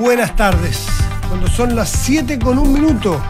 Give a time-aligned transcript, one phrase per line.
[0.00, 0.86] buenas tardes.
[1.28, 3.20] Cuando son las 7 con un minuto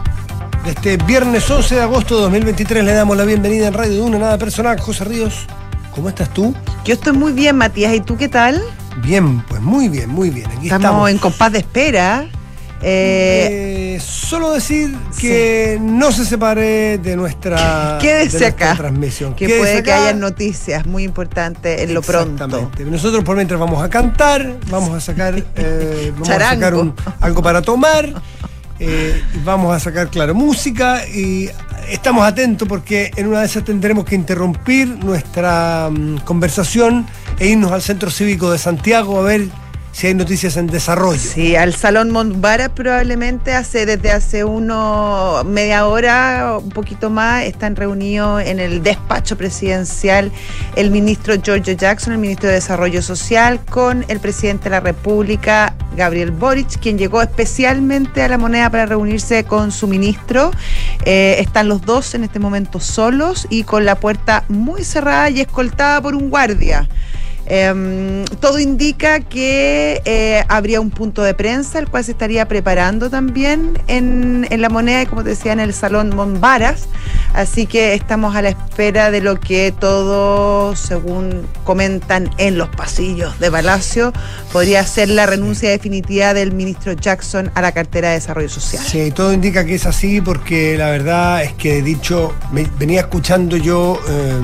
[0.65, 4.19] de este viernes 11 de agosto de 2023, le damos la bienvenida en Radio Duna,
[4.19, 4.79] nada personal.
[4.79, 5.46] José Ríos,
[5.93, 6.54] ¿cómo estás tú?
[6.85, 7.93] Yo estoy muy bien, Matías.
[7.93, 8.62] ¿Y tú qué tal?
[9.03, 10.46] Bien, pues muy bien, muy bien.
[10.46, 11.11] Aquí estamos, estamos.
[11.11, 12.29] en compás de espera.
[12.83, 19.34] Eh, solo decir que no se separe de nuestra, Quédese de nuestra acá, transmisión.
[19.34, 22.70] Que Quédese puede que haya noticias muy importantes en lo pronto.
[22.86, 26.54] Nosotros por mientras vamos a cantar, vamos a sacar, eh, vamos a Charango.
[26.60, 28.12] sacar un- algo para tomar,
[28.78, 31.50] eh, vamos a sacar, claro, música y
[31.91, 37.06] estamos atentos porque en una de esas tendremos que interrumpir nuestra mm, conversación
[37.38, 39.48] e irnos al Centro Cívico de Santiago a ver
[39.92, 41.18] si hay noticias en desarrollo.
[41.18, 47.76] Sí, al Salón Montbara probablemente hace desde hace uno media hora, un poquito más, están
[47.76, 50.32] reunidos en el despacho presidencial
[50.76, 55.74] el ministro Giorgio Jackson, el ministro de Desarrollo Social, con el presidente de la República,
[55.96, 60.50] Gabriel Boric, quien llegó especialmente a la moneda para reunirse con su ministro.
[61.04, 65.41] Eh, están los dos en este momento solos y con la puerta muy cerrada y
[65.41, 66.88] escoltada por un guardia.
[67.53, 73.11] Em, todo indica que eh, habría un punto de prensa, el cual se estaría preparando
[73.11, 76.84] también en, en la moneda y como te decía, en el Salón Monbaras.
[77.34, 83.39] Así que estamos a la espera de lo que todo, según comentan en los pasillos
[83.41, 84.12] de Palacio,
[84.53, 88.84] podría ser la renuncia definitiva del ministro Jackson a la cartera de Desarrollo Social.
[88.84, 93.56] Sí, todo indica que es así porque la verdad es que dicho, me- venía escuchando
[93.56, 94.41] yo eh,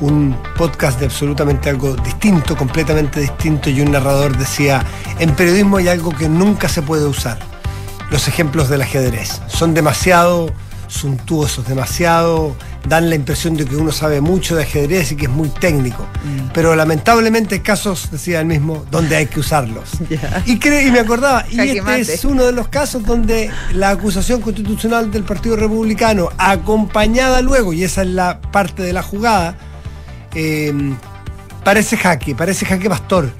[0.00, 4.84] un podcast de absolutamente algo distinto, completamente distinto, y un narrador decía,
[5.18, 7.38] en periodismo hay algo que nunca se puede usar,
[8.10, 9.40] los ejemplos del ajedrez.
[9.48, 10.52] Son demasiado
[10.90, 12.56] suntuosos, demasiado,
[12.88, 16.04] dan la impresión de que uno sabe mucho de ajedrez y que es muy técnico.
[16.52, 19.90] Pero lamentablemente hay casos, decía él mismo, donde hay que usarlos.
[20.46, 22.00] Y, me acordaba, y este mate.
[22.00, 27.84] es uno de los casos donde la acusación constitucional del Partido Republicano, acompañada luego, y
[27.84, 29.56] esa es la parte de la jugada,
[30.34, 30.72] eh,
[31.64, 33.30] parece jaque, parece jaque pastor.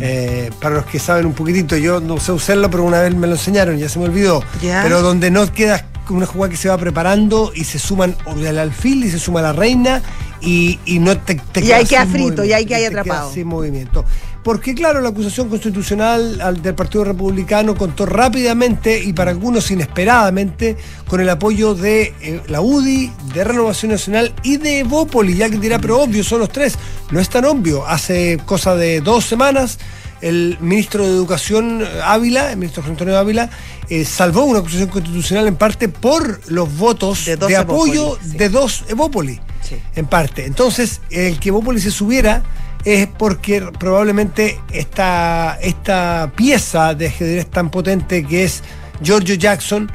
[0.00, 3.26] Eh, para los que saben un poquitito, yo no sé usarlo, pero una vez me
[3.26, 4.42] lo enseñaron, ya se me olvidó.
[4.60, 9.04] Pero donde no queda una jugada que se va preparando y se suman el alfil
[9.04, 10.02] y se suma la reina
[10.40, 13.32] y, y no te, te Y ahí queda frito, y ahí queda atrapado.
[13.32, 14.04] sin movimiento.
[14.44, 20.76] Porque claro, la acusación constitucional al- del Partido Republicano contó rápidamente y para algunos inesperadamente
[21.06, 25.58] con el apoyo de eh, la UDI, de Renovación Nacional y de Evópoli, ya que
[25.58, 26.74] dirá, pero obvio, son los tres.
[27.10, 27.86] No es tan obvio.
[27.86, 29.78] Hace cosa de dos semanas
[30.20, 33.50] el ministro de Educación Ávila, el ministro Antonio Ávila,
[33.88, 38.36] eh, salvó una acusación constitucional en parte por los votos De apoyo Evópoli, sí.
[38.38, 39.76] de dos Evópoli Sí.
[39.96, 40.46] en parte.
[40.46, 42.42] Entonces, el que Bópoli se subiera
[42.84, 48.62] es porque probablemente esta, esta pieza de ajedrez tan potente que es
[49.02, 49.90] Giorgio Jackson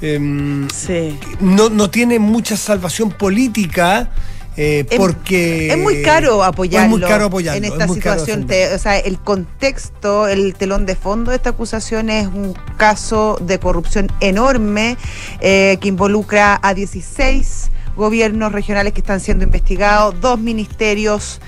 [0.00, 1.18] em, Sí.
[1.40, 4.10] no, no tiene mucha salvación política.
[4.56, 6.94] eh, Es- porque Es muy caro apoyarlo.
[6.94, 8.46] es muy caro apoyarlo, En es esta situación.
[8.46, 13.36] Te- o sea, el contexto, el telón de fondo de esta acusación es un caso
[13.40, 14.96] de corrupción enorme
[15.40, 21.40] eh, que involucra a 16 gobiernos regionales que están siendo investigados, dos ministerios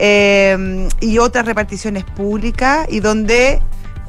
[0.00, 3.60] eh, y otras reparticiones públicas y donde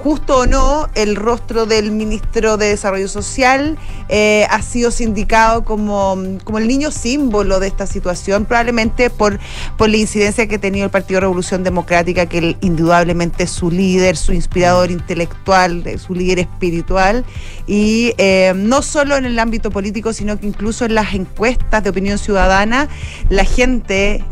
[0.04, 3.78] justo o no, el rostro del ministro de Desarrollo Social
[4.10, 9.40] eh, ha sido sindicado como, como el niño símbolo de esta situación, probablemente por,
[9.78, 14.18] por la incidencia que ha tenido el Partido Revolución Democrática, que indudablemente es su líder,
[14.18, 17.24] su inspirador intelectual, eh, su líder espiritual,
[17.68, 21.92] y eh, no solo en el ámbito político, sino que incluso en las encuestas de
[21.92, 22.90] opinión ciudadana,
[23.30, 24.26] la gente,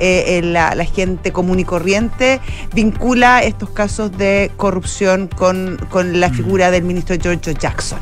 [0.44, 2.42] la, la gente común y corriente,
[2.74, 5.59] vincula estos casos de corrupción con,
[5.90, 8.00] con la figura del ministro George Jackson.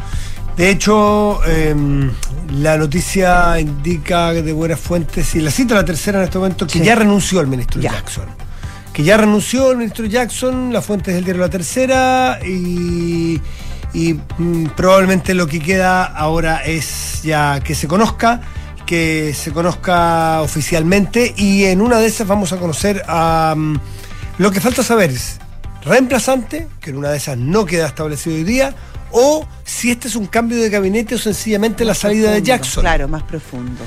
[0.55, 2.09] De hecho, em,
[2.51, 6.79] la noticia indica de buenas fuentes, y la cita la tercera en este momento, que
[6.79, 6.85] Sí.
[6.85, 7.91] ya renunció el ministro Ya.
[7.91, 8.25] Jackson.
[8.91, 13.39] Que ya renunció el ministro Jackson, la fuente es del diario La Tercera, y,
[13.93, 18.41] y, mm, probablemente lo que queda ahora es ya que se conozca,
[18.87, 23.53] que se conozca oficialmente, y en una de esas vamos a conocer a...
[23.55, 23.75] mm,
[24.39, 25.37] lo que falta saber es
[25.87, 28.75] reemplazante, que en una de esas no queda establecido hoy día,
[29.11, 32.81] o si este es un cambio de gabinete o sencillamente la salida de Jackson.
[32.81, 33.83] Claro, más profundo.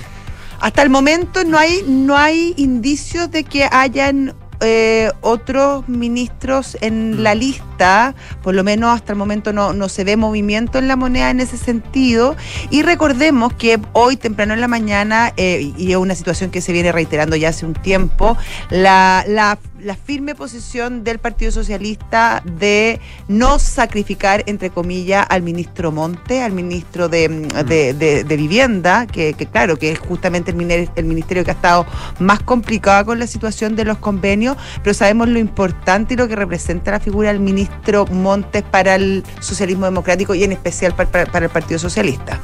[0.61, 7.23] Hasta el momento no hay, no hay indicios de que hayan eh, otros ministros en
[7.23, 10.97] la lista, por lo menos hasta el momento no, no se ve movimiento en la
[10.97, 12.37] moneda en ese sentido.
[12.69, 16.75] Y recordemos que hoy temprano en la mañana, eh, y es una situación que se
[16.75, 18.37] viene reiterando ya hace un tiempo,
[18.69, 25.93] la, la, la firme posición del Partido Socialista de no sacrificar, entre comillas, al ministro
[25.93, 28.29] Monte, al ministro de, mm.
[28.29, 31.87] Vivienda, que, claro, que es justamente el, el ministerio que ha estado
[32.19, 36.37] más complicado con la situación de los convenios, pero sabemos lo importante y lo que
[36.37, 41.51] representa la figura del ministro Montes para el socialismo democrático y en especial para el
[41.51, 42.41] Partido Socialista.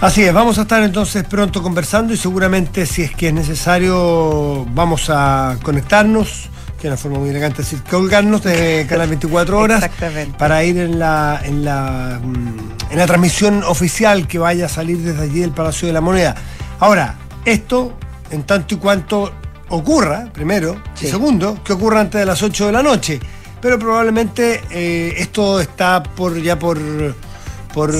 [0.00, 4.64] Así es, vamos a estar entonces pronto conversando y seguramente si es que es necesario
[4.72, 6.48] vamos a conectarnos,
[6.80, 9.90] que es una forma muy elegante de decir colgarnos de Canal 24 Horas
[10.38, 14.96] para ir en la, en, la, mm, en la transmisión oficial que vaya a salir
[15.02, 16.34] desde allí del Palacio de la Moneda.
[16.78, 17.92] Ahora, esto,
[18.30, 19.30] en tanto y cuanto
[19.68, 23.20] ocurra, primero, y segundo, que ocurra antes de las 8 de la noche.
[23.60, 26.78] Pero probablemente eh, esto está por ya por
[27.74, 27.92] por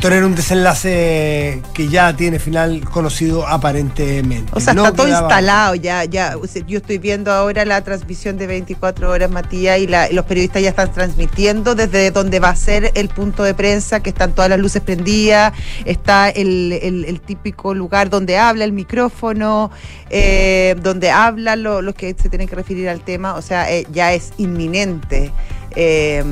[0.00, 4.50] tener un desenlace que ya tiene final conocido aparentemente.
[4.54, 6.34] O sea, está todo instalado ya, ya.
[6.66, 10.92] yo estoy viendo ahora la transmisión de 24 horas, Matías, y, los periodistas ya están
[10.92, 14.82] transmitiendo desde donde va a ser el punto de prensa, que están todas las luces
[14.82, 15.52] prendidas,
[15.84, 19.70] está el, típico lugar donde habla el micrófono,
[20.10, 24.12] eh, donde hablan los que se tienen que referir al tema, o sea, eh, ya
[24.12, 25.32] es inminente.
[25.76, 26.24] Eh,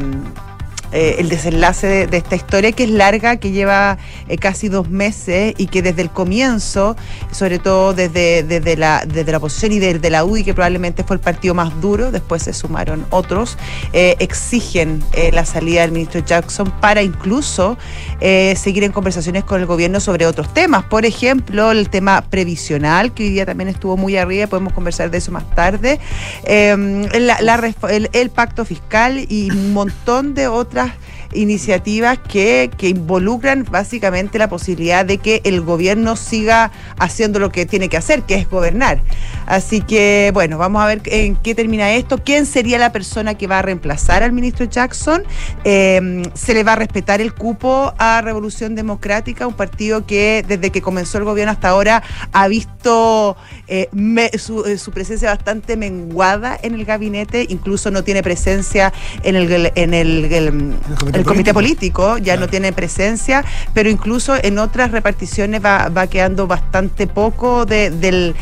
[0.92, 3.98] eh, el desenlace de, esta historia que es larga, que lleva
[4.28, 6.96] eh, casi dos meses y que desde el comienzo,
[7.32, 11.16] sobre todo desde, desde, la, desde la oposición y desde la UDI, que probablemente fue
[11.16, 13.58] el partido más duro, después se sumaron otros,
[13.92, 15.02] eh, exigen
[15.32, 17.76] la salida del ministro Jackson para incluso
[18.20, 20.84] seguir en conversaciones con el gobierno sobre otros temas.
[20.84, 25.18] Por ejemplo, el tema previsional, que hoy día también estuvo muy arriba, podemos conversar de
[25.18, 25.98] eso más tarde,
[26.44, 34.48] el pacto fiscal y un montón de otras encontrar iniciativas que, que, involucran básicamente la
[34.48, 39.00] posibilidad de que el gobierno siga haciendo lo que tiene que hacer, que es gobernar.
[39.46, 42.18] Así que, bueno, vamos a ver en qué termina esto.
[42.18, 45.24] ¿Quién sería la persona que va a reemplazar al ministro Jackson?
[45.64, 50.70] Eh, ¿Se le va a respetar el cupo a Revolución Democrática, un partido que desde
[50.70, 52.02] que comenzó el gobierno hasta ahora
[52.32, 53.36] ha visto
[53.68, 58.92] eh, eh, su, presencia bastante menguada en el gabinete, incluso no tiene presencia
[59.22, 66.06] en el, en el político ya no tiene presencia, pero incluso en otras reparticiones va,
[66.06, 68.34] quedando bastante poco del,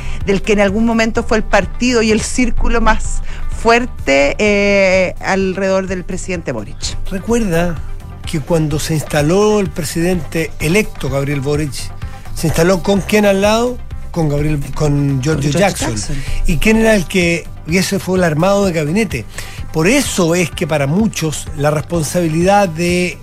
[0.45, 3.23] que en algún momento fue el partido y el círculo más
[3.63, 6.77] fuerte eh, alrededor del presidente Boric.
[7.11, 7.77] Recuerda
[8.31, 11.73] que cuando se instaló el presidente electo Gabriel Boric,
[12.35, 13.79] se instaló con quién al lado,
[14.11, 15.95] con Gabriel, con Giorgio, Jackson.
[16.47, 19.25] ¿Y quién era el que, y ese fue el armado de gabinete?
[19.75, 23.19] Por eso es que para muchos la responsabilidad de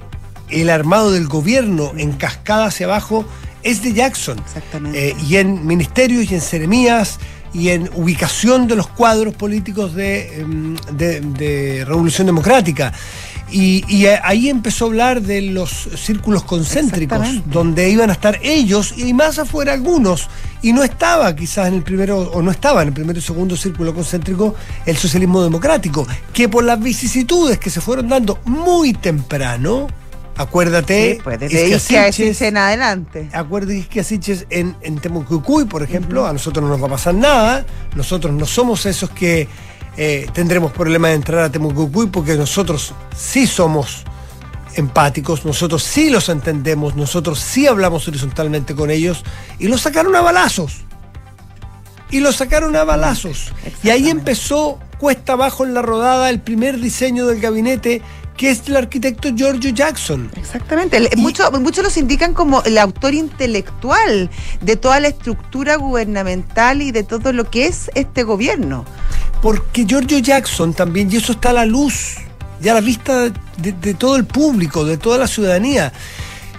[0.49, 3.23] el armado del gobierno en cascada hacia abajo
[3.63, 4.37] es de Jackson.
[4.37, 5.11] Exactamente.
[5.11, 7.19] Eh, y en ministerios y en seremías
[7.53, 12.91] y en ubicación de los cuadros políticos de, em, de Revolución Democrática.
[13.51, 19.13] Y, ahí empezó a hablar de los círculos concéntricos, donde iban a estar ellos y
[19.13, 20.29] más afuera algunos.
[20.61, 23.57] Y no estaba quizás en el primero, o no estaba en el primero y segundo
[23.57, 24.55] círculo concéntrico
[24.85, 29.87] el socialismo democrático, que por las vicisitudes que se fueron dando muy temprano,
[30.37, 31.15] acuérdate.
[31.15, 33.29] Sí, pues desde en adelante.
[33.33, 37.15] Acuérdate que Asiches en, en Temucucuy, por ejemplo, a nosotros no nos va a pasar
[37.15, 37.65] nada,
[37.95, 39.47] nosotros no somos esos que
[39.97, 44.03] eh, tendremos problemas de entrar a Temucucuy porque nosotros sí somos
[44.75, 49.23] empáticos, nosotros sí los entendemos, nosotros sí hablamos horizontalmente con ellos
[49.59, 50.81] y los sacaron a balazos.
[52.09, 53.53] Y los sacaron a balazos.
[53.83, 58.01] Y ahí empezó cuesta abajo en la rodada el primer diseño del gabinete
[58.41, 60.31] que es el arquitecto Giorgio Jackson.
[60.35, 60.99] Exactamente.
[61.15, 61.51] muchos,
[61.83, 64.31] los indican como el autor intelectual
[64.61, 68.83] de toda la estructura gubernamental y de todo lo que es este gobierno.
[69.43, 72.15] Porque Giorgio Jackson también, y eso está a la luz,
[72.59, 75.93] ya a la vista de, todo el público, de toda la ciudadanía.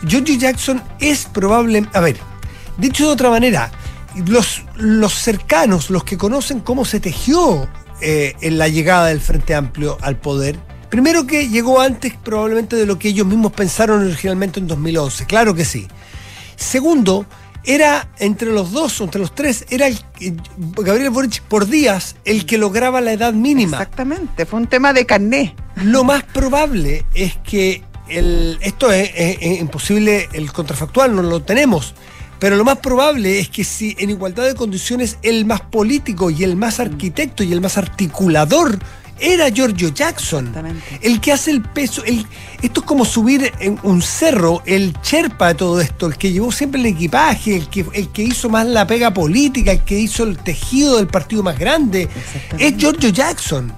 [0.07, 2.17] Giorgio Jackson es probable, a ver,
[2.79, 3.73] dicho de otra manera,
[4.29, 7.69] los, los cercanos, los que conocen cómo se tejió
[8.01, 10.61] eh, en la llegada del Frente Amplio al poder,
[10.93, 15.55] primero que llegó antes probablemente de lo que ellos mismos pensaron originalmente en 2011, claro
[15.55, 15.89] que sí.
[16.55, 17.25] Segundo,
[17.65, 19.99] era entre los dos entre los tres, era el,
[20.77, 23.79] Gabriel Boric por días el que lograba la edad mínima.
[23.79, 25.57] Exactamente, fue un tema de carné.
[25.77, 29.11] Lo más probable es que el, esto es,
[29.63, 31.95] imposible, el contrafactual no lo tenemos,
[32.39, 36.45] pero lo más probable es que si en igualdad de condiciones el más político y
[36.45, 38.79] el más arquitecto y el más articulador
[39.19, 40.53] era Giorgio Jackson.
[41.01, 42.05] El que hace el peso.
[42.05, 42.27] El,
[42.61, 46.53] esto es como subir en un cerro, el cherpa de todo esto, el que llevó
[46.53, 50.25] siempre el equipaje, el que, el que hizo más la pega política, el que hizo
[50.25, 52.09] el tejido del partido más grande.
[52.59, 53.73] Es Giorgio Jackson.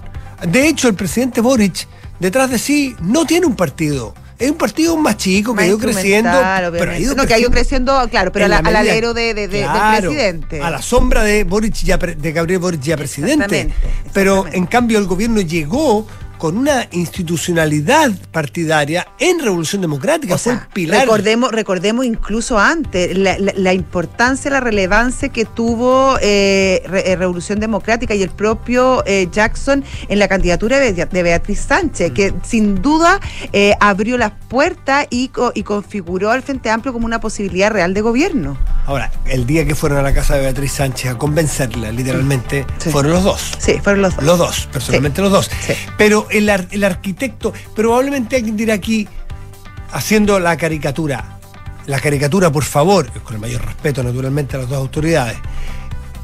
[0.48, 1.86] De hecho, el presidente Boric,
[2.18, 5.78] detrás de sí, no tiene un partido es un partido más chico que ha ido
[5.78, 6.30] creciendo.
[6.72, 10.60] Pero ha ido no, que ha ido creciendo, claro, pero al alero de, del presidente.
[10.60, 13.70] A la sombra de Boric ya, de Gabriel Boric ya presidente.
[14.12, 16.06] Pero en cambio el gobierno llegó
[16.38, 20.38] con una institucionalidad partidaria en Revolución Democrática.
[20.38, 21.02] fue pilar.
[21.02, 28.22] Recordemos, recordemos incluso antes la, importancia, la relevancia que tuvo eh, eh, Revolución Democrática y
[28.22, 32.40] el propio eh, Jackson en la candidatura de, Beatriz Sánchez, que mm.
[32.44, 33.20] sin duda
[33.80, 38.58] abrió las puertas y, y configuró al Frente Amplio como una posibilidad real de gobierno.
[38.86, 43.12] Ahora, el día que fueron a la casa de Beatriz Sánchez a convencerla, literalmente, fueron
[43.12, 43.52] los dos.
[43.58, 44.24] Sí, fueron los dos.
[44.24, 45.50] Los dos, personalmente los dos.
[45.96, 49.08] Pero el, el arquitecto, probablemente alguien dirá aquí,
[49.92, 51.38] haciendo la caricatura,
[51.86, 55.36] la caricatura, por favor, con el mayor respeto naturalmente a las dos autoridades,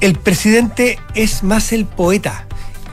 [0.01, 2.47] el presidente es más el poeta.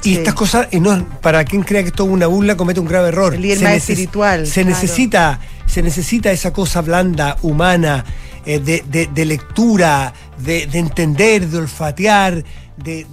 [0.04, 2.88] Y estas cosas, y no, para quien crea que esto es una burla, comete un
[2.88, 3.34] grave error.
[3.34, 4.48] El líder más espiritual.
[4.48, 8.06] Se necesita, se necesita esa cosa blanda, humana,
[8.46, 12.44] eh, de, lectura, de, entender, de olfatear,
[12.78, 13.06] de,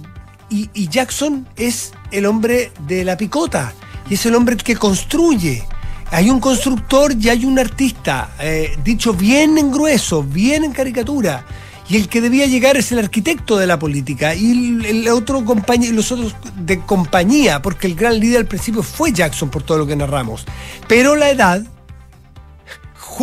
[0.49, 3.73] y, Jackson es el hombre de la picota,
[4.09, 5.63] y es el hombre que construye.
[6.11, 11.45] Hay un constructor y hay un artista, eh, dicho bien en grueso, bien en caricatura.
[11.87, 15.91] Y el que debía llegar es el arquitecto de la política y el, otro compañía,
[15.91, 19.87] los otros de compañía, porque el gran líder al principio fue Jackson por todo lo
[19.87, 20.45] que narramos.
[20.87, 21.63] Pero la edad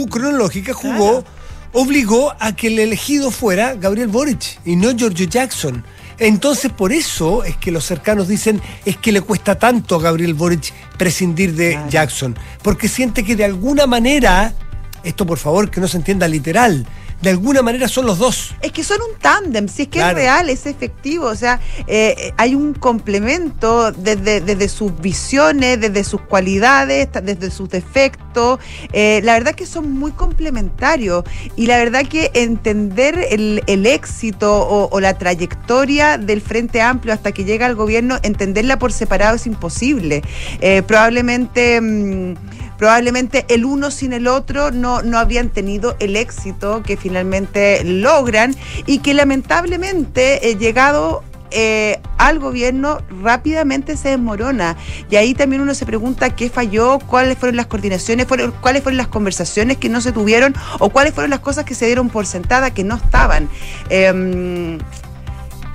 [0.08, 1.24] cronológica jugó
[1.72, 5.84] obligó a que el elegido fuera Gabriel Boric y no Giorgio Jackson.
[6.22, 10.34] Entonces, por eso es que los cercanos dicen es que le cuesta tanto a Gabriel
[10.34, 14.54] Boric prescindir de Jackson, porque siente que de alguna manera,
[15.02, 16.86] esto por favor que no se entienda literal,
[17.22, 18.54] de alguna manera son los dos.
[18.60, 22.32] Es que son un tándem, si es que es real, es efectivo, o sea, eh,
[22.36, 28.58] hay un complemento desde, desde, sus visiones, desde sus cualidades, desde sus defectos.
[28.92, 31.24] Eh, la verdad que son muy complementarios
[31.54, 37.44] y la verdad que entender el, éxito o, la trayectoria del Frente Amplio hasta que
[37.44, 40.22] llega al gobierno, entenderla por separado es imposible.
[40.60, 41.80] Eh, probablemente...
[41.80, 42.34] Mm,
[42.82, 48.56] probablemente el uno sin el otro no, no habrían tenido el éxito que finalmente logran
[48.86, 51.22] y que lamentablemente he llegado
[51.52, 54.76] eh, al gobierno rápidamente se desmorona.
[55.08, 59.06] Y ahí también uno se pregunta qué falló, cuáles fueron las coordinaciones, cuáles fueron las
[59.06, 62.74] conversaciones que no se tuvieron o cuáles fueron las cosas que se dieron por sentada
[62.74, 63.48] que no estaban.
[63.90, 64.80] Em,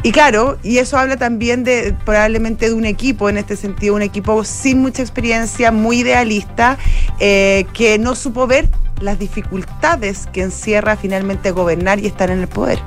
[0.04, 4.02] y claro, y eso habla también de probablemente de un equipo, en este sentido, un
[4.02, 6.78] equipo sin mucha experiencia, muy idealista,
[7.20, 8.70] eh, que no supo ver
[9.02, 12.80] las dificultades que encierra finalmente gobernar y estar en el poder.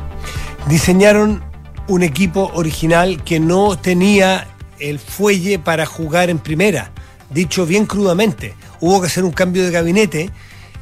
[0.69, 1.43] Diseñaron
[1.88, 4.47] un equipo original que no tenía
[4.79, 6.93] el fuelle para jugar en primera,
[7.31, 8.55] dicho bien crudamente.
[8.81, 10.31] Hubo que hacer un cambio de gabinete.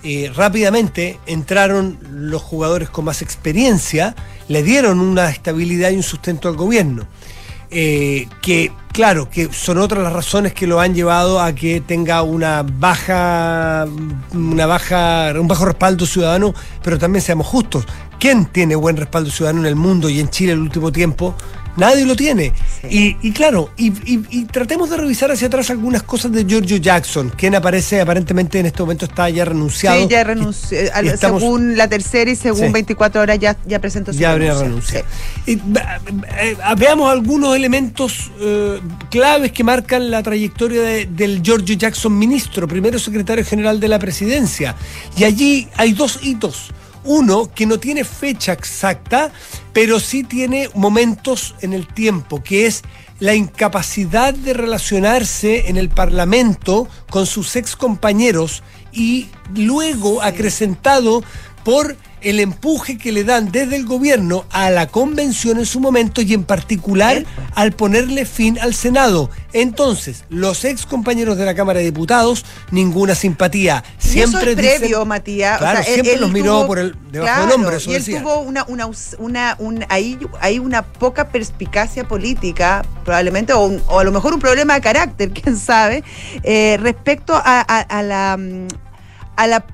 [0.02, 4.14] Eh, rápidamente entraron los jugadores con más experiencia
[4.48, 7.06] le dieron una estabilidad y un sustento al gobierno.
[7.70, 12.22] Eh, que claro, que son otras las razones que lo han llevado a que tenga
[12.22, 13.86] una baja,
[14.32, 17.84] una baja, un bajo respaldo ciudadano, pero también seamos justos.
[18.18, 21.34] ¿Quién tiene buen respaldo ciudadano en el mundo y en Chile el último tiempo?
[21.78, 22.52] Nadie lo tiene.
[22.90, 28.00] Y, claro, y, tratemos de revisar hacia atrás algunas cosas de Giorgio Jackson, quien aparece
[28.00, 30.00] aparentemente en este momento está ya renunciado.
[30.00, 30.78] Sí, ya renunció.
[31.16, 35.06] según la tercera y según 24 horas ya, ya presentó su Ya habría renunciado.
[35.46, 35.58] Eh,
[36.76, 38.80] veamos algunos elementos eh,
[39.10, 44.74] claves que marcan la trayectoria del Giorgio Jackson ministro, primero secretario general de la presidencia.
[45.16, 46.72] Y allí hay dos hitos.
[47.10, 49.32] Uno que no tiene fecha exacta,
[49.72, 52.82] pero sí tiene momentos en el tiempo, que es
[53.18, 58.62] la incapacidad de relacionarse en el Parlamento con sus ex compañeros
[58.92, 61.22] y luego acrecentado
[61.64, 66.20] por el empuje que le dan desde el gobierno a la convención en su momento
[66.20, 69.30] y en particular al ponerle fin al Senado.
[69.52, 73.82] Entonces, los ex compañeros de la Cámara de Diputados, ninguna simpatía.
[73.98, 75.58] Siempre y eso es previo, Matías.
[75.58, 77.78] Claro, siempre los miró por el, debajo del hombro.
[77.86, 78.64] y él tuvo una,
[79.18, 84.74] una, una, ahí hay una poca perspicacia política, probablemente, o, a lo mejor un problema
[84.74, 86.04] de carácter, quién sabe,
[86.42, 88.38] eh, respecto a, a, la,
[89.36, 89.64] a la,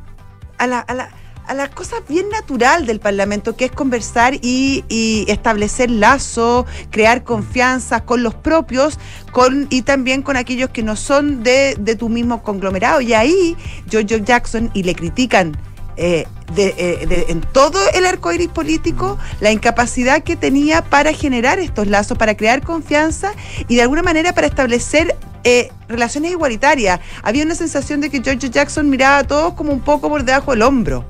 [0.58, 1.10] a la
[1.46, 4.84] a la cosa bien natural del Parlamento, que es conversar y,
[5.28, 8.98] establecer lazos, crear confianza con los propios
[9.32, 13.00] con, y también con aquellos que no son de, tu mismo conglomerado.
[13.00, 13.56] Y ahí
[13.90, 15.56] George Jackson, y le critican
[15.96, 21.86] eh, eh, en todo el arco iris político la incapacidad que tenía para generar estos
[21.86, 23.32] lazos, para crear confianza
[23.68, 27.00] y de alguna manera para establecer eh, relaciones igualitarias.
[27.22, 30.52] Había una sensación de que George Jackson miraba a todos como un poco por debajo
[30.52, 31.04] del hombro.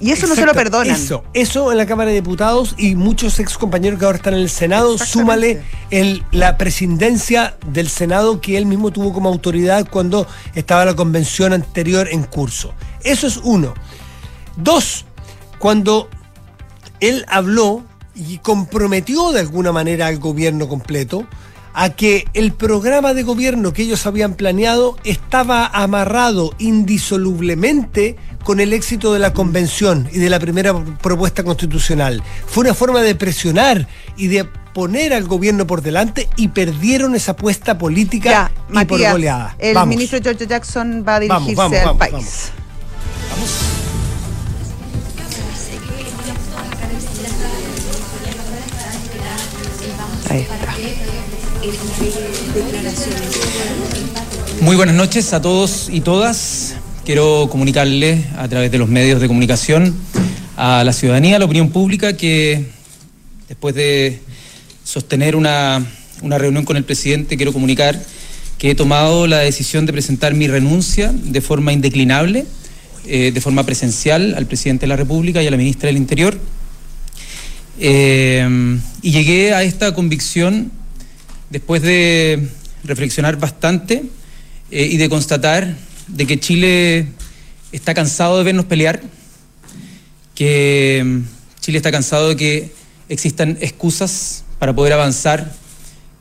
[0.00, 0.94] Y eso no se lo perdonan.
[0.94, 4.40] Eso, eso en la Cámara de Diputados y muchos ex compañeros que ahora están en
[4.40, 10.26] el Senado, súmale el, la presidencia del Senado que él mismo tuvo como autoridad cuando
[10.54, 12.72] estaba la convención anterior en curso.
[13.02, 13.74] Eso es uno.
[14.56, 15.04] Dos,
[15.58, 16.08] cuando
[17.00, 17.82] él habló
[18.14, 21.26] y comprometió de alguna manera al gobierno completo,
[21.74, 28.72] a que el programa de gobierno que ellos habían planeado estaba amarrado indisolublemente con el
[28.72, 32.22] éxito de la convención y de la primera propuesta constitucional.
[32.46, 33.86] Fue una forma de presionar
[34.16, 39.56] y de poner al gobierno por delante y perdieron esa apuesta política y por goleada.
[39.58, 42.52] El ministro George Jackson va a dirigirse al país.
[43.32, 43.69] Ahí
[54.60, 56.74] Muy buenas noches a todos y todas.
[57.04, 59.94] Quiero comunicarle a través de los medios de comunicación
[60.56, 62.66] a la ciudadanía, a la opinión pública, que
[63.48, 64.20] después de
[64.84, 65.86] sostener una,
[66.22, 68.02] reunión con el presidente, quiero comunicar
[68.58, 72.46] que he tomado la decisión de presentar mi renuncia de forma indeclinable,
[73.06, 76.38] eh, de forma presencial al presidente de la República y a la ministra del Interior.
[77.78, 80.70] Eh, y llegué a esta convicción
[81.50, 82.48] después de
[82.84, 84.04] reflexionar bastante
[84.70, 85.76] eh, y de constatar
[86.06, 87.08] de que Chile
[87.72, 89.00] está cansado de vernos pelear,
[90.34, 92.72] que mm, Chile está cansado de que
[93.08, 95.52] existan excusas para poder avanzar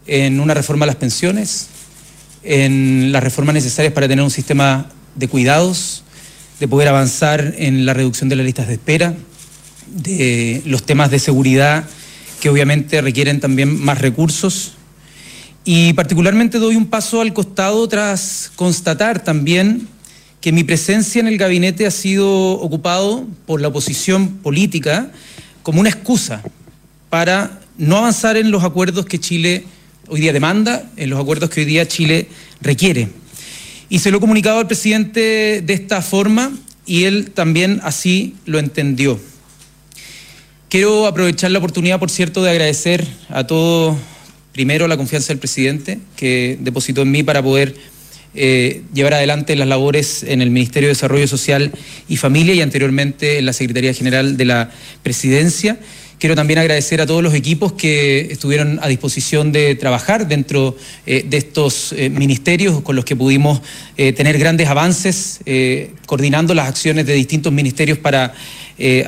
[0.07, 1.67] en una reforma a las pensiones,
[2.43, 6.03] en las reformas necesarias para tener un sistema de cuidados,
[6.59, 9.13] de poder avanzar en la reducción de las listas de espera,
[9.88, 11.86] de los temas de seguridad
[12.41, 14.74] que obviamente requieren también más recursos
[15.65, 19.87] y particularmente doy un paso al costado tras constatar también
[20.41, 25.11] que mi presencia en el gabinete ha sido ocupado por la oposición política
[25.63, 26.41] como una excusa
[27.09, 29.65] para no avanzar en los acuerdos que Chile
[30.07, 32.29] hoy día demanda, en los acuerdos que hoy día Chile
[32.61, 33.09] requiere.
[33.89, 36.51] Y se lo he comunicado al presidente de esta forma
[36.85, 39.19] y él también así lo entendió.
[40.69, 43.98] Quiero aprovechar la oportunidad, por cierto, de agradecer a todos
[44.51, 47.75] primero la confianza del presidente que depositó en mí para poder
[48.35, 51.72] eh, llevar adelante las labores en el Ministerio de Desarrollo Social
[52.07, 55.79] y Familia y anteriormente en la Secretaría General de la Presidencia.
[56.20, 61.25] Quiero también agradecer a todos los equipos que estuvieron a disposición de trabajar dentro eh,
[61.27, 63.62] de estos eh, ministerios con los que pudimos
[63.96, 65.40] tener grandes avances,
[66.05, 68.33] coordinando las acciones de distintos ministerios para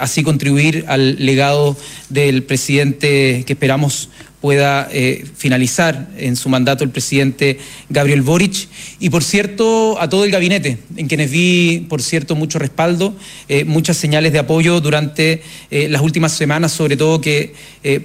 [0.02, 1.78] así contribuir al legado
[2.10, 4.10] del presidente que esperamos
[4.42, 8.68] pueda eh, finalizar en su mandato el presidente Gabriel Boric.
[9.00, 13.16] Y por cierto, a todo el gabinete, en quienes vi, por cierto, mucho respaldo,
[13.48, 17.54] eh, muchas señales de apoyo durante eh, las últimas semanas, sobre todo que,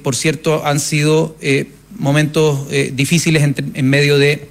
[0.03, 1.37] por cierto, han sido
[1.99, 4.49] momentos difíciles en, medio de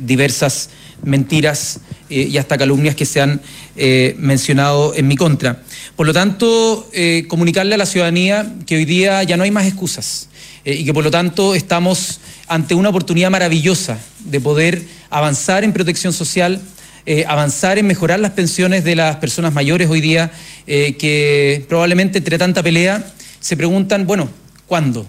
[0.00, 0.70] diversas
[1.02, 3.40] mentiras y hasta calumnias que se han
[4.18, 5.62] mencionado en mi contra.
[5.96, 6.88] Por lo tanto,
[7.28, 10.28] comunicarle a la ciudadanía que hoy día ya no hay más excusas.
[10.64, 15.74] Eh, y que por lo tanto estamos ante una oportunidad maravillosa de poder avanzar en
[15.74, 16.60] protección social,
[17.04, 20.32] eh, avanzar en mejorar las pensiones de las personas mayores hoy día,
[20.66, 24.28] eh, que probablemente entre tanta pelea se preguntan, bueno,
[24.66, 25.06] ¿cuándo?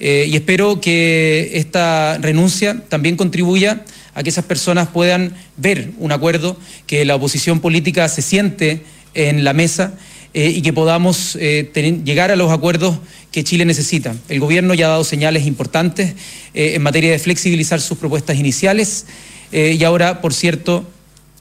[0.00, 3.82] y espero que esta renuncia también contribuya
[4.18, 6.56] a que esas personas puedan ver un acuerdo,
[6.88, 8.82] que la oposición política se siente
[9.14, 9.94] en la mesa
[10.34, 11.70] eh, y que podamos eh,
[12.04, 12.98] llegar a los acuerdos
[13.30, 14.16] que Chile necesita.
[14.28, 16.14] El gobierno ya ha dado señales importantes
[16.52, 19.06] eh, en materia de flexibilizar sus propuestas iniciales
[19.52, 20.84] y ahora, por cierto,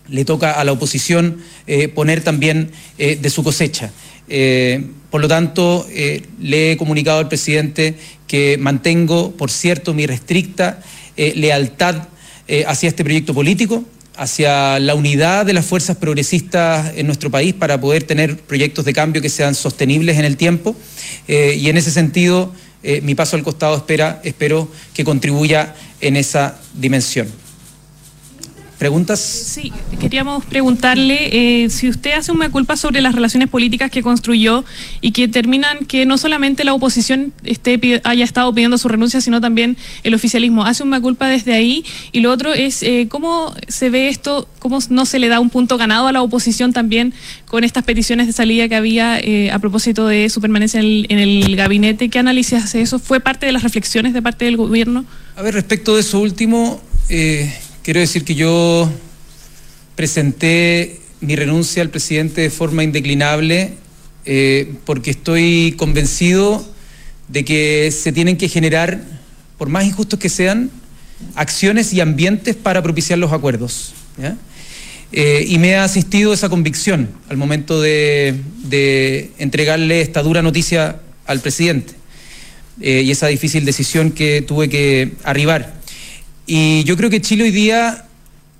[0.08, 1.42] le toca a la oposición
[1.94, 3.92] poner también de su cosecha.
[5.10, 5.86] por lo tanto,
[6.40, 10.82] le he comunicado al presidente que mantengo, por cierto, mi restricta
[11.18, 12.08] lealtad
[12.66, 13.84] hacia este proyecto político
[14.18, 18.94] hacia la unidad de las fuerzas progresistas en nuestro país para poder tener proyectos de
[18.94, 20.76] cambio que sean sostenibles en el tiempo.
[21.28, 22.52] Eh, y en ese sentido,
[22.84, 27.28] eh, mi paso al costado espera, espero que contribuya en esa dimensión.
[28.78, 29.20] ¿Preguntas?
[29.20, 34.63] Sí, queríamos preguntarle eh, si usted hace una culpa sobre las relaciones políticas que construyó
[35.02, 39.42] y que terminan que no solamente la oposición esté, haya estado pidiendo su renuncia, sino
[39.42, 40.63] también el oficialismo.
[40.63, 41.84] ¿Hace una culpa desde ahí?
[42.12, 44.48] Y lo otro es, eh, ¿cómo se ve esto?
[44.60, 47.16] ¿Cómo no se le da un punto ganado a la oposición también
[47.48, 51.06] con estas peticiones de salida que había eh, a propósito de su permanencia en el,
[51.10, 52.10] en el gabinete?
[52.10, 53.00] ¿Qué análisis hace eso?
[53.00, 55.04] ¿Fue parte de las reflexiones de parte del gobierno?
[55.36, 56.80] A ver, respecto de eso último...
[57.10, 57.52] Eh,
[57.88, 58.91] Quiero decir que yo
[59.95, 63.76] presenté mi renuncia al presidente de forma indeclinable
[64.26, 66.67] eh, porque estoy convencido
[67.30, 69.02] de que se tienen que generar,
[69.58, 70.69] por más injustos que sean,
[71.36, 73.93] acciones y ambientes para propiciar los acuerdos.
[75.13, 81.39] Eh, y me ha asistido esa convicción al momento de, entregarle esta dura noticia al
[81.39, 81.93] presidente
[82.82, 85.77] eh, y esa difícil decisión que tuve que arribar.
[86.50, 88.06] Y yo creo que Chile hoy día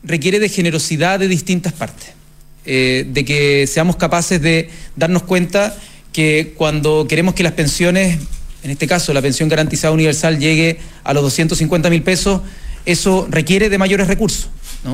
[0.04, 2.10] requiere de generosidad de distintas partes,
[2.66, 5.74] eh, de que seamos capaces de darnos cuenta
[6.12, 8.20] que cuando queremos que las pensiones,
[8.62, 12.42] en este caso la pensión garantizada universal, llegue a los 250 mil pesos,
[12.86, 14.50] eso requiere de mayores recursos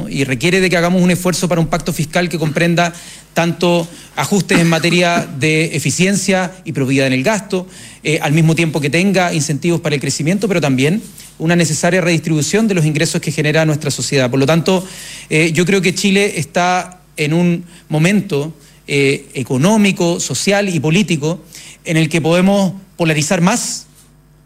[0.09, 2.93] y requiere de que hagamos un esfuerzo para un pacto fiscal que comprenda
[3.33, 7.67] tanto ajustes en materia de eficiencia y probidad en el gasto,
[8.03, 11.01] eh, al mismo tiempo que tenga incentivos para el crecimiento, pero también
[11.43, 14.31] una necesaria redistribución de los ingresos que genera nuestra sociedad.
[14.31, 14.87] Por lo tanto,
[15.29, 18.53] eh, yo creo que Chile está en un momento
[18.87, 21.43] eh, económico, social y político
[21.83, 23.87] en el que podemos polarizar más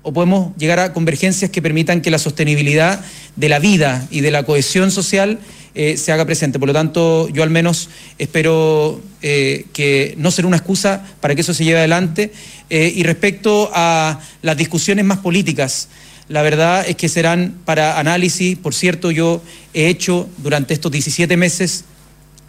[0.02, 3.06] o podemos llegar a convergencias que permitan que la sostenibilidad
[3.36, 5.38] de la vida y de la cohesión social
[5.76, 6.58] eh, se haga presente.
[6.58, 11.54] Por lo tanto, yo al menos espero que no será una excusa para que eso
[11.54, 12.32] se lleve adelante.
[12.70, 15.90] y respecto a las discusiones más políticas,
[16.30, 18.58] la verdad es que serán para análisis.
[18.58, 19.42] Por cierto, yo
[19.74, 21.86] he hecho durante estos 17 meses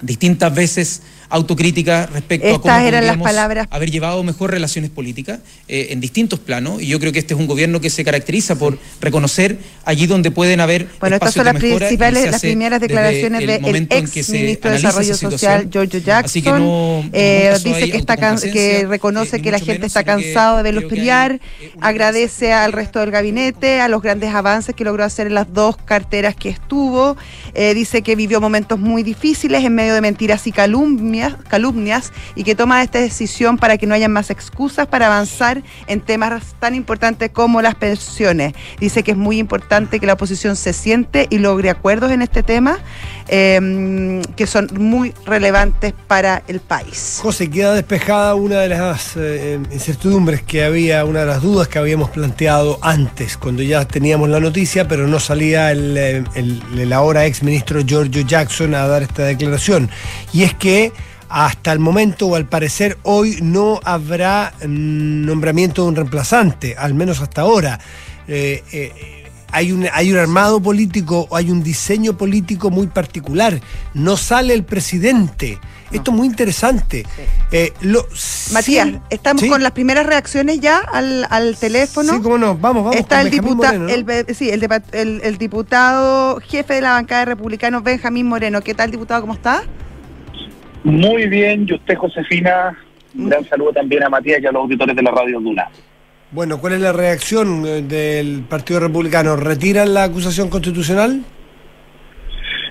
[0.03, 3.69] distintas veces autocrítica respecto a cómo eran las palabras.
[3.71, 7.41] haber llevado mejor relaciones políticas eh, en distintos planos y yo creo que este es
[7.41, 11.57] un gobierno que se caracteriza por reconocer allí donde pueden haber bueno estas son las
[11.57, 17.97] principales las primeras declaraciones del ex ministro de desarrollo social Giorgio Jackson eh, dice que
[17.99, 21.41] está que reconoce eh, que la gente está cansado de verlos pelear
[21.81, 25.77] agradece al resto del gabinete a los grandes avances que logró hacer en las dos
[25.77, 27.17] carteras que estuvo
[27.55, 31.18] dice que vivió momentos muy difíciles en medio de mentiras y calumnias
[31.49, 36.01] calumnias, y que toma esta decisión para que no haya más excusas para avanzar en
[36.01, 38.55] temas tan importantes como las pensiones.
[38.79, 42.43] Dice que es muy importante que la oposición se siente y logre acuerdos en este
[42.43, 42.79] tema
[43.29, 47.19] em, que son muy relevantes para el país.
[47.23, 51.79] José, queda despejada una de las eh, incertidumbres que había, una de las dudas que
[51.79, 57.27] habíamos planteado antes, cuando ya teníamos la noticia, pero no salía el, el, el ahora
[57.27, 59.91] ex ministro Giorgio Jackson a dar esta declaración.
[60.33, 60.93] Y es que
[61.29, 66.95] hasta el momento o al parecer hoy no habrá mm, nombramiento de un reemplazante, al
[66.95, 67.79] menos hasta ahora.
[68.27, 73.61] Eh, eh, hay, un, hay un armado político, hay un diseño político muy particular.
[73.95, 75.59] No sale el presidente.
[75.91, 77.07] Esto es muy interesante.
[77.51, 77.73] Eh,
[78.53, 82.13] Matías, estamos con las primeras reacciones ya al, teléfono.
[82.13, 82.97] Sí, cómo no, vamos, vamos.
[82.97, 83.31] Está el,
[84.35, 88.61] sí, el, el, diputado jefe de la bancada de republicanos, Benjamín Moreno.
[88.61, 89.23] ¿Qué tal, diputado?
[89.23, 89.63] ¿Cómo está?
[90.89, 92.75] Muy bien, y usted, Josefina,
[93.15, 95.69] un gran saludo también a Matías y a los auditores de la Radio Duna.
[96.31, 99.37] Bueno, ¿cuál es la reacción eh, del Partido Republicano?
[99.37, 101.21] ¿Retiran la acusación constitucional?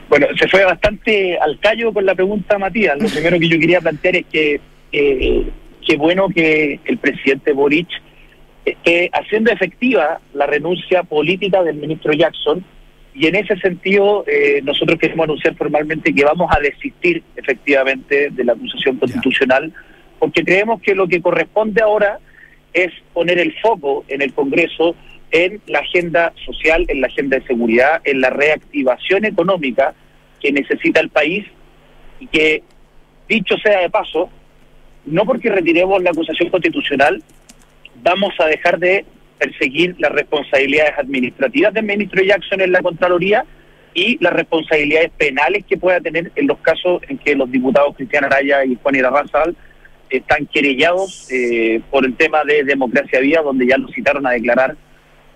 [0.09, 2.99] Bueno, se fue bastante al callo con la pregunta, Matías.
[2.99, 5.47] Lo primero que yo quería plantear es que eh,
[5.87, 7.87] qué bueno que el presidente Boric
[8.65, 12.65] esté haciendo efectiva la renuncia política del ministro Jackson
[13.17, 18.43] y en ese sentido, eh, nosotros queremos anunciar formalmente que vamos a desistir efectivamente de
[18.43, 19.73] la acusación constitucional,
[20.19, 22.19] porque creemos que lo que corresponde ahora
[22.73, 24.95] es poner el foco en el Congreso
[25.31, 29.95] en la agenda social, en la agenda de seguridad, en la reactivación económica
[30.39, 31.43] que necesita el país
[32.19, 32.61] y que,
[33.27, 34.29] dicho sea de paso,
[35.05, 37.23] no porque retiremos la acusación constitucional,
[38.03, 39.05] vamos a dejar de
[39.37, 43.45] perseguir las responsabilidades administrativas del ministro Jackson en la Contraloría
[43.93, 48.25] y las responsabilidades penales que pueda tener en los casos en que los diputados Cristian
[48.25, 49.55] Araya y Juan Irarrazal
[50.09, 54.77] están querellados eh, por el tema de democracia vía, donde ya lo citaron a declarar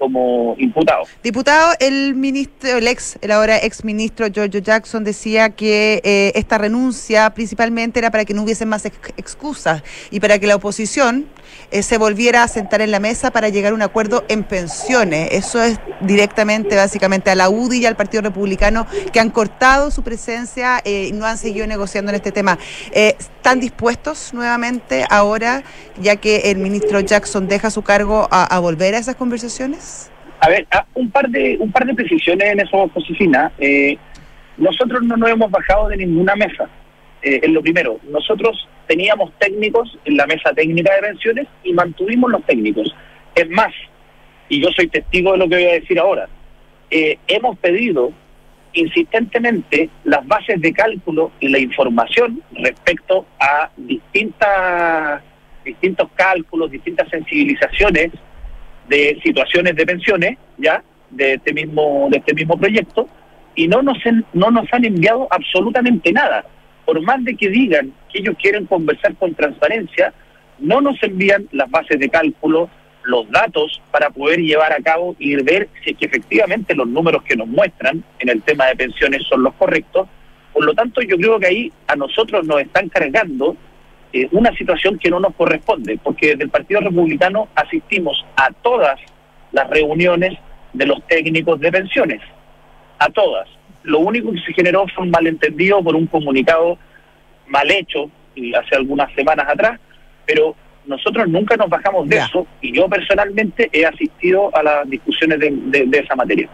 [0.02, 1.04] como imputado.
[1.22, 6.58] Diputado, el ministro, el ex, el ahora ex ministro Giorgio Jackson decía que eh, esta
[6.58, 11.28] renuncia principalmente era para que no hubiesen más excusas y para que la oposición
[11.70, 15.30] eh, se volviera a sentar en la mesa para llegar a un acuerdo en pensiones.
[15.34, 20.02] Eso es directamente, básicamente, a la UDI y al Partido Republicano que han cortado su
[20.02, 22.58] presencia eh, y no han seguido negociando en este tema.
[22.92, 25.64] ¿Están dispuestos nuevamente ahora,
[26.02, 29.91] ya que el ministro Jackson deja su cargo, a volver a esas conversaciones?
[30.40, 33.52] A ver, un par de un par de precisiones en eso, Josefina.
[33.60, 33.98] Eh,
[34.58, 36.68] nosotros no nos hemos bajado de ninguna mesa.
[37.22, 42.32] Eh, en lo primero, nosotros teníamos técnicos en la mesa técnica de pensiones y mantuvimos
[42.32, 42.94] los técnicos.
[43.36, 43.72] Es más,
[44.50, 46.28] y yo soy testigo de lo que voy a decir ahora,
[46.90, 48.12] eh, hemos pedido
[48.74, 55.22] insistentemente las bases de cálculo y la información respecto a distintas
[55.64, 58.12] distintos cálculos, distintas sensibilizaciones
[58.92, 63.08] de situaciones de pensiones, ya, de este mismo, de este mismo proyecto,
[63.56, 63.98] y no nos,
[64.34, 66.44] no nos han enviado absolutamente nada.
[66.86, 70.14] Por más de que digan que ellos quieren conversar con transparencia,
[70.60, 72.70] no nos envían las bases de cálculo,
[73.04, 77.24] los datos para poder llevar a cabo y ver si es que efectivamente los números
[77.24, 80.08] que nos muestran en el tema de pensiones son los correctos.
[80.54, 83.56] Por lo tanto, yo creo que ahí a nosotros nos están cargando
[84.14, 89.00] eh, una situación que no nos corresponde, porque desde el Partido Republicano asistimos a todas
[89.52, 90.38] las reuniones
[90.74, 92.22] de los técnicos de pensiones,
[93.00, 93.48] a todas.
[93.84, 96.78] Lo único que se generó fue un malentendido por un comunicado
[97.48, 98.10] mal hecho
[98.58, 99.80] hace algunas semanas atrás,
[100.26, 105.40] pero nosotros nunca nos bajamos de eso y yo personalmente he asistido a las discusiones
[105.40, 106.50] de, esa materia.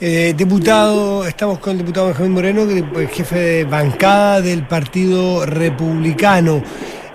[0.00, 2.68] Eh, diputado, estamos con el diputado Benjamín Moreno,
[3.10, 6.62] jefe de bancada del Partido Republicano.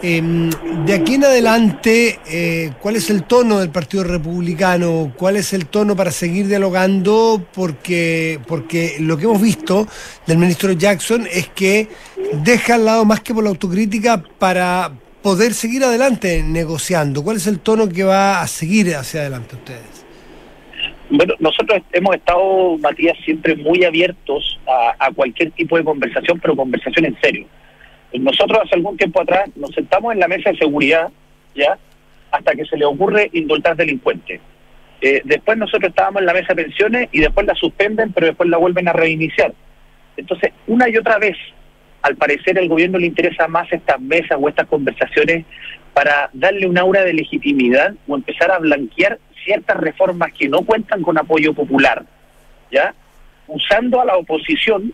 [0.02, 0.50] Em,
[0.86, 5.14] de aquí en adelante, eh, ¿cuál es el tono del Partido Republicano?
[5.18, 7.46] ¿Cuál es el tono para seguir dialogando?
[7.54, 9.88] Porque, porque lo que hemos visto
[10.28, 11.88] del ministro Jackson es que
[12.44, 14.92] deja al lado más que por la autocrítica para
[15.22, 17.24] poder seguir adelante negociando.
[17.24, 20.03] ¿Cuál es el tono que va a seguir hacia adelante ustedes?
[21.10, 27.06] Bueno, nosotros hemos estado, Matías, siempre muy abiertos a, cualquier tipo de conversación, pero conversación
[27.06, 27.46] en serio.
[28.14, 31.12] Nosotros hace algún tiempo atrás nos sentamos en la mesa de seguridad,
[31.56, 31.78] ¿ya?
[32.32, 34.40] Hasta que se le ocurre indultar delincuentes.
[35.02, 38.50] Eh, después nosotros estábamos en la mesa de pensiones y después la suspenden, pero después
[38.50, 39.54] la vuelven a reiniciar.
[40.16, 41.36] Entonces, una y otra vez,
[42.02, 45.46] al parecer el gobierno le interesa más estas mesas o estas conversaciones
[45.94, 51.02] para darle un aura de legitimidad o empezar a blanquear ciertas reformas que no cuentan
[51.02, 52.06] con apoyo popular,
[52.72, 52.94] ¿ya?
[53.48, 54.94] Usando a la oposición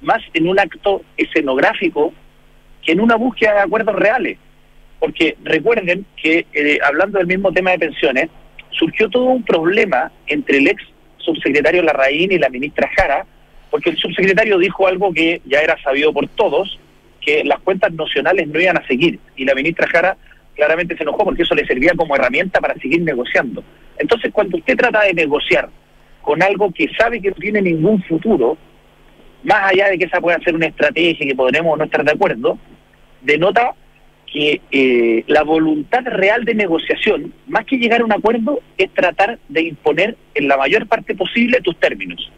[0.00, 2.12] más en un acto escenográfico
[2.84, 4.38] que en una búsqueda de acuerdos reales.
[4.98, 8.28] Porque recuerden que, eh, hablando del mismo tema de pensiones,
[8.70, 10.82] surgió todo un problema entre el ex
[11.18, 13.26] subsecretario Larraín y la ministra Jara,
[13.70, 16.78] porque el subsecretario dijo algo que ya era sabido por todos,
[17.20, 20.16] que las cuentas nacionales no iban a seguir, y la ministra Jara
[20.58, 23.62] claramente se enojó porque eso le servía como herramienta para seguir negociando.
[23.96, 25.70] Entonces, cuando usted trata de negociar
[26.20, 28.58] con algo que sabe que no tiene ningún futuro,
[29.44, 32.58] más allá de que esa pueda ser una estrategia que podremos no estar de acuerdo,
[33.22, 33.72] denota
[34.26, 39.38] que eh, la voluntad real de negociación, más que llegar a un acuerdo, es tratar
[39.48, 42.30] de imponer en la mayor parte posible tus términos.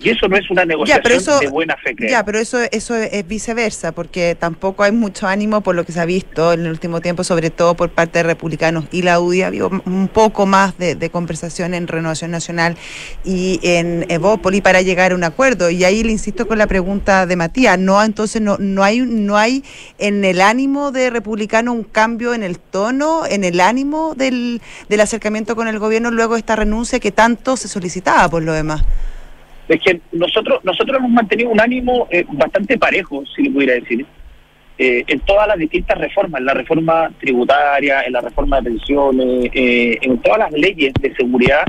[0.00, 1.94] Y eso no es una negociación de buena fe.
[2.08, 6.00] Ya, pero eso, eso es viceversa, porque tampoco hay mucho ánimo por lo que se
[6.00, 9.42] ha visto en el último tiempo, sobre todo por parte de republicanos y la UDI.
[9.42, 12.76] Ha habido un poco más de, conversación en Renovación Nacional
[13.24, 15.68] y en Evópoli para llegar a un acuerdo.
[15.68, 17.78] Y ahí le insisto con la pregunta de Matías.
[17.78, 19.64] No, entonces no, no hay, no hay
[19.98, 25.00] en el ánimo de republicano un cambio en el tono, en el ánimo del, del
[25.00, 28.84] acercamiento con el gobierno luego de esta renuncia que tanto se solicitaba por lo demás
[29.68, 34.06] es que nosotros nosotros hemos mantenido un ánimo eh, bastante parejo, si le pudiera decir,
[34.78, 39.50] eh, en todas las distintas reformas, en la reforma tributaria, en la reforma de pensiones,
[39.52, 41.64] eh, en todas las leyes de seguridad,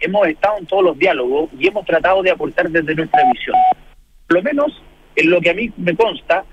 [0.00, 3.56] hemos estado en todos los diálogos y hemos tratado de aportar desde nuestra visión.
[4.26, 4.82] Por lo menos,
[5.16, 6.44] en lo que a mí me consta,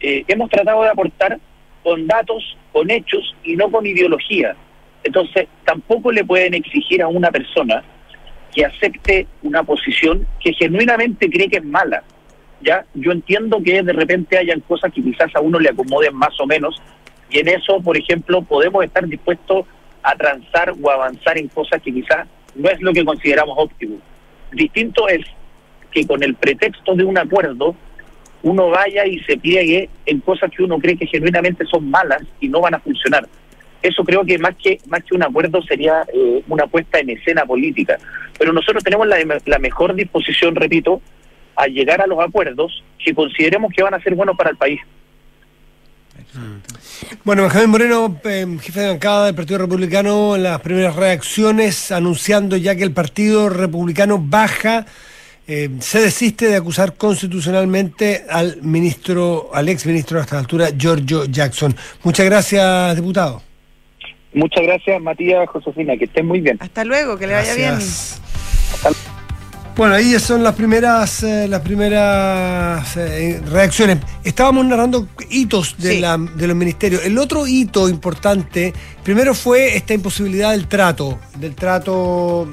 [0.00, 1.38] hemos tratado de aportar
[1.82, 4.54] con datos, con hechos y no con ideología.
[5.02, 7.82] Entonces, tampoco le pueden exigir a una persona
[8.58, 12.02] que acepte una posición que genuinamente cree que es mala.
[12.60, 12.84] ¿ya?
[12.92, 16.46] Yo entiendo que de repente hayan cosas que quizás a uno le acomoden más o
[16.46, 16.82] menos,
[17.30, 19.64] y en eso, por ejemplo, podemos estar dispuestos
[20.02, 23.98] a transar o avanzar en cosas que quizás no es lo que consideramos óptimo.
[24.50, 25.24] Distinto es
[25.92, 27.76] que con el pretexto de un acuerdo
[28.42, 32.48] uno vaya y se pliegue en cosas que uno cree que genuinamente son malas y
[32.48, 33.28] no van a funcionar.
[33.82, 37.44] Eso creo que más que más que un acuerdo sería eh, una puesta en escena
[37.44, 37.98] política.
[38.38, 41.00] Pero nosotros tenemos la, mejor disposición, repito,
[41.56, 44.80] a llegar a los acuerdos que consideremos que van a ser buenos para el país.
[47.24, 52.76] Bueno, Benjamín Moreno, em, jefe de bancada del Partido Republicano, las primeras reacciones anunciando ya
[52.76, 54.86] que el Partido Republicano baja,
[55.46, 61.24] em, se desiste de acusar constitucionalmente al ministro, al ex ministro a esta altura, Giorgio
[61.24, 61.74] Jackson.
[62.02, 63.47] Muchas gracias, diputado.
[64.34, 66.58] Muchas gracias, Matías, Josefina, que estén muy bien.
[66.60, 67.78] Hasta luego, que le vaya bien.
[69.78, 73.98] Bueno, ahí son las primeras, eh, las primeras eh, reacciones.
[74.24, 77.04] Estábamos narrando hitos de, la, de los ministerios.
[77.04, 78.72] El otro hito importante,
[79.04, 82.48] primero fue esta imposibilidad del trato, del trato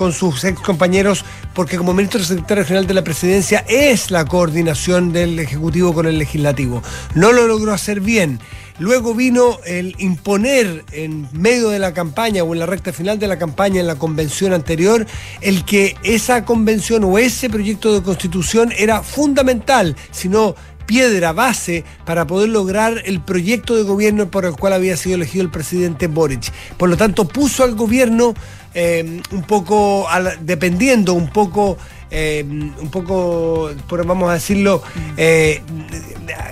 [0.00, 5.12] con sus ex compañeros, porque como ministro secretario general de la presidencia es la coordinación
[5.12, 6.82] del Ejecutivo con el Legislativo.
[7.14, 8.40] No lo logró hacer bien.
[8.78, 13.28] Luego vino el imponer en medio de la campaña o en la recta final de
[13.28, 15.06] la campaña en la convención anterior
[15.42, 20.54] el que esa convención o ese proyecto de constitución era fundamental, sino
[20.90, 25.44] piedra base para poder lograr el proyecto de gobierno por el cual había sido elegido
[25.44, 26.50] el presidente Boric.
[26.78, 28.34] Por lo tanto, puso al gobierno
[28.74, 30.06] eh, un poco,
[30.40, 31.76] dependiendo un poco
[32.12, 34.82] eh, un poco, vamos a decirlo,
[35.16, 35.62] eh,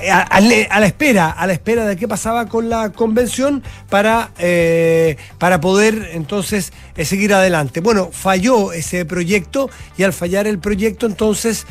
[0.09, 5.61] a, la espera, a la espera de qué pasaba con la convención para, eh, para
[5.61, 7.81] poder entonces seguir adelante.
[7.81, 11.67] Bueno, falló ese proyecto y al fallar el proyecto entonces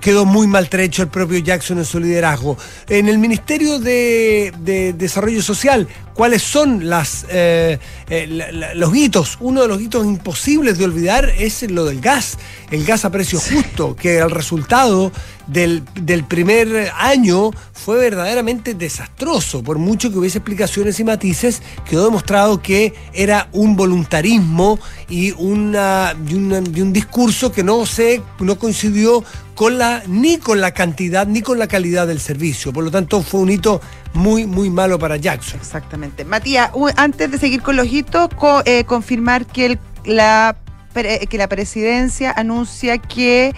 [0.00, 2.56] quedó muy maltrecho el propio Jackson en su liderazgo.
[2.88, 7.26] En el Ministerio de, de Desarrollo Social, ¿cuáles son las,
[8.74, 9.36] los hitos?
[9.40, 12.38] Uno de los hitos imposibles de olvidar es es lo del gas,
[12.70, 15.10] el gas a precio justo, que el resultado
[15.48, 15.82] del,
[16.28, 19.62] primer año fue verdaderamente desastroso.
[19.62, 26.14] Por mucho que hubiese explicaciones y matices, quedó demostrado que era un voluntarismo y, una,
[26.14, 31.58] un discurso que no, se, no coincidió con la, ni con la cantidad ni con
[31.58, 32.72] la calidad del servicio.
[32.72, 33.80] Por lo tanto, fue un hito
[34.12, 35.58] muy, muy malo para Jackson.
[35.58, 36.24] Exactamente.
[36.24, 38.28] Matías, antes de seguir con los hitos,
[38.66, 40.56] eh, confirmar que la
[41.28, 43.54] que la presidencia anuncia que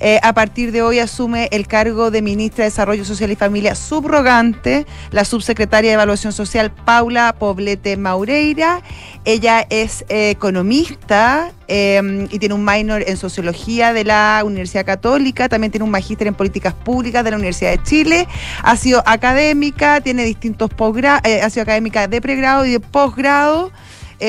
[0.00, 3.74] eh, a partir de hoy asume el cargo de ministra de Desarrollo Social y Familia
[3.74, 8.82] subrogante, la subsecretaria de Evaluación Social, Paula Poblete Maureira.
[9.24, 15.48] Ella es eh, economista em, y tiene un minor en sociología de la Universidad Católica,
[15.48, 18.28] también tiene un magíster en políticas públicas de la Universidad de Chile,
[18.62, 23.70] ha sido académica, tiene distintos posgrados, eh, ha sido académica de pregrado y de posgrado.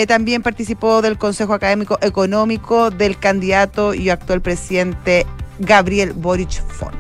[0.08, 5.28] También participó del Consejo Académico Económico del candidato y actual presidente
[5.60, 6.96] Gabriel Boric Font.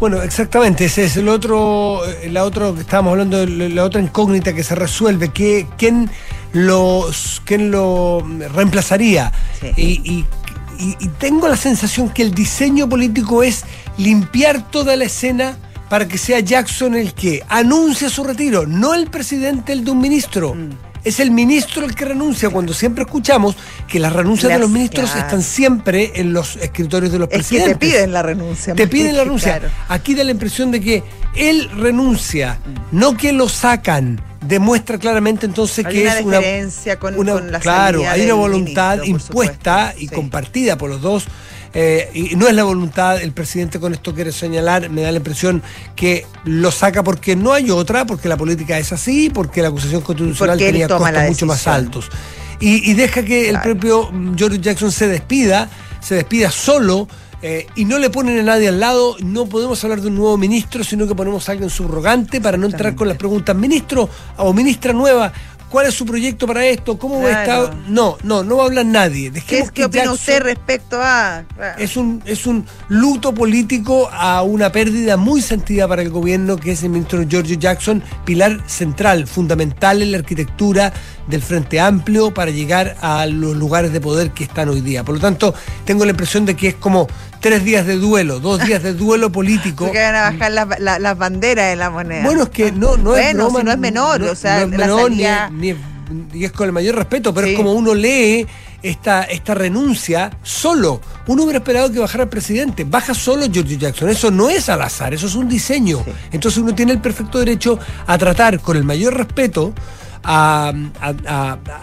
[0.00, 4.64] Bueno, exactamente, ese es el otro, la otro que estábamos hablando, la otra incógnita que
[4.64, 6.10] se resuelve, que, ¿quién,
[6.52, 9.32] los, quién lo reemplazaría?
[9.76, 10.24] Y,
[10.78, 13.64] y tengo la sensación que el diseño político es
[13.96, 15.56] limpiar toda la escena
[15.88, 20.00] para que sea Jackson el que anuncia su retiro, no el presidente el de un
[20.00, 20.54] ministro.
[20.54, 24.70] Mm es el ministro el que renuncia, cuando siempre escuchamos que las renuncias de los
[24.70, 27.74] ministros están siempre en los escritorios de los presidentes.
[27.74, 28.74] Que te piden la renuncia.
[28.74, 29.60] Te piden la renuncia.
[29.88, 31.04] Aquí da la impresión de que
[31.36, 32.58] él renuncia,
[32.92, 37.14] no que lo sacan demuestra claramente entonces que es una diferencia con,
[37.50, 41.24] la claro hay una voluntad impuesta y compartida por los dos
[41.74, 45.18] eh, y no es la voluntad, el presidente con esto quiere señalar, me da la
[45.18, 45.62] impresión
[45.96, 50.00] que lo saca porque no hay otra, porque la política es así, porque la acusación
[50.00, 52.08] constitucional tenía costos mucho más altos.
[52.60, 55.68] Y, deja que el propio George Jackson se despida,
[56.00, 57.08] se despida solo.
[57.42, 60.38] Eh, y no le ponen a nadie al lado, no podemos hablar de un nuevo
[60.38, 64.08] ministro, sino que ponemos a alguien subrogante para no entrar con las preguntas, ministro
[64.38, 65.30] o ministra nueva,
[65.74, 66.96] ¿Cuál es su proyecto para esto?
[66.96, 67.74] ¿Cómo va a estar?
[67.88, 69.32] No, no, no va a hablar nadie.
[69.32, 71.42] ¿Qué, ¿Qué opina usted respecto a...?
[71.76, 76.70] Es un, es un luto político a una pérdida muy sentida para el gobierno, que
[76.70, 80.92] es el ministro Giorgio Jackson, pilar central, fundamental en la arquitectura
[81.26, 85.04] del Frente Amplio para llegar a los lugares de poder que están hoy día.
[85.04, 87.08] Por lo tanto, tengo la impresión de que es como
[87.40, 89.90] tres días de duelo, dos días de duelo político.
[89.90, 90.52] que van a bajar
[91.00, 92.24] las, banderas de la moneda.
[92.24, 96.44] Bueno, es que no, no es broma, no es menor, o sea, no ni, y
[96.44, 98.46] es con el mayor respeto, pero es como uno lee
[98.82, 101.00] esta, esta renuncia solo.
[101.26, 102.84] Uno hubiera esperado que bajara el presidente.
[102.84, 104.08] Baja solo George Jackson.
[104.10, 106.04] Eso no es al azar, eso es un diseño.
[106.32, 109.72] Entonces uno tiene el perfecto derecho a tratar con el mayor respeto
[110.24, 110.72] a,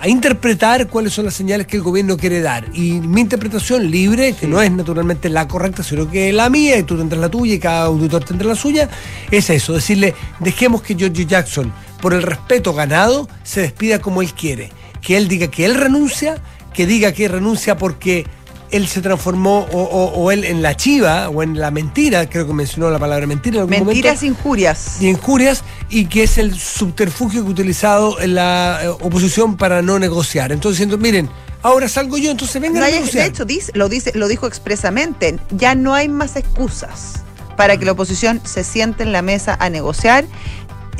[0.06, 2.66] interpretar cuáles son las señales que el gobierno quiere dar.
[2.74, 6.78] Y mi interpretación libre, que no es naturalmente la correcta, sino que es la mía,
[6.78, 8.90] y tú tendrás la tuya y cada auditor tendrá la suya,
[9.30, 14.34] es eso, decirle, dejemos que George Jackson por el respeto ganado, se despida como él
[14.34, 14.72] quiere.
[15.02, 16.42] Que él diga que él renuncia,
[16.74, 18.26] que diga que renuncia porque
[18.72, 22.90] él se transformó o, él en la chiva o en la mentira, creo que mencionó
[22.90, 25.02] la palabra mentira en algún Mentiras injurias.
[25.02, 29.82] Y injurias, y que es el subterfugio que ha utilizado en la eh, oposición para
[29.82, 30.52] no negociar.
[30.52, 31.30] Entonces, diciendo, miren,
[31.62, 33.24] ahora salgo yo, entonces vengan a negociar.
[33.26, 37.24] De hecho, lo, dice, lo dijo expresamente, ya no hay más excusas
[37.58, 40.26] para que la oposición se siente en la mesa a negociar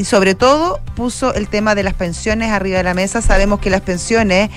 [0.02, 3.22] y sobre todo puso el tema de las pensiones arriba de la mesa.
[3.22, 4.50] Sabemos que las pensiones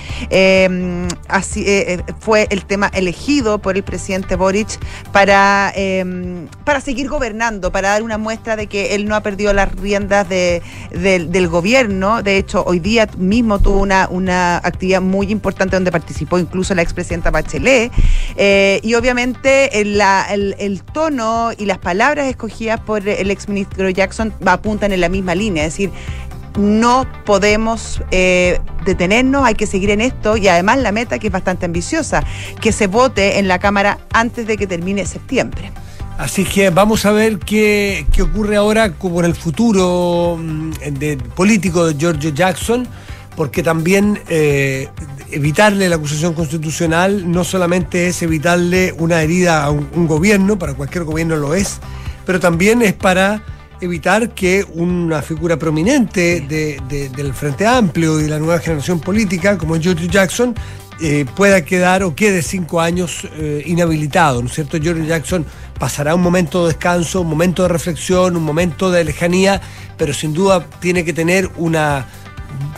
[1.27, 4.79] así, eh, eh, fue el tema elegido por el presidente Boric
[5.11, 9.53] para, em, para seguir gobernando, para dar una muestra de que él no ha perdido
[9.53, 12.23] las riendas de, del gobierno.
[12.23, 16.81] De hecho, hoy día mismo tuvo una, una actividad muy importante donde participó incluso la
[16.81, 17.91] expresidenta Bachelet.
[18.35, 20.01] Eh, y obviamente el,
[20.57, 25.65] el tono y las palabras escogidas por el exministro Jackson apuntan en la misma línea,
[25.65, 25.91] es decir,
[26.57, 31.33] no podemos eh, detenernos, hay que seguir en esto y además la meta que es
[31.33, 32.23] bastante ambiciosa,
[32.61, 35.71] que se vote en la Cámara antes de que termine septiembre.
[36.17, 40.71] Así que vamos a ver qué, ocurre ahora con el futuro mm,
[41.35, 42.87] político de George Jackson,
[43.35, 44.87] porque también eh,
[45.31, 51.03] evitarle la acusación constitucional no solamente es evitarle una herida a un gobierno, para cualquier
[51.03, 51.79] gobierno lo es,
[52.25, 53.41] pero también es para
[53.85, 59.79] evitar que una figura prominente del Frente Amplio y de la nueva generación política, como
[59.79, 60.53] George Jackson,
[61.01, 64.77] eh, pueda quedar o quede cinco años eh, inhabilitado, ¿no es cierto?
[64.81, 65.45] George Jackson
[65.77, 69.61] pasará un momento de descanso, un momento de reflexión, un momento de lejanía,
[69.97, 72.05] pero sin duda tiene que tener una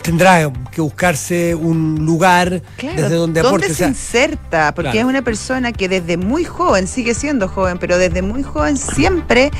[0.08, 3.66] tendrá que buscarse un lugar desde donde aporte.
[3.66, 4.72] ¿Dónde se inserta?
[4.74, 8.78] Porque es una persona que desde muy joven, sigue siendo joven, pero desde muy joven
[8.78, 9.50] siempre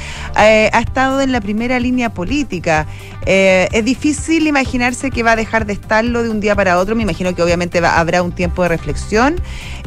[0.41, 2.87] eh, ha estado en la primera línea política.
[3.27, 6.97] Eh, es difícil imaginarse que va a dejar de estarlo de un día para otro.
[6.97, 9.37] Me imagino que obviamente habrá un tiempo de reflexión.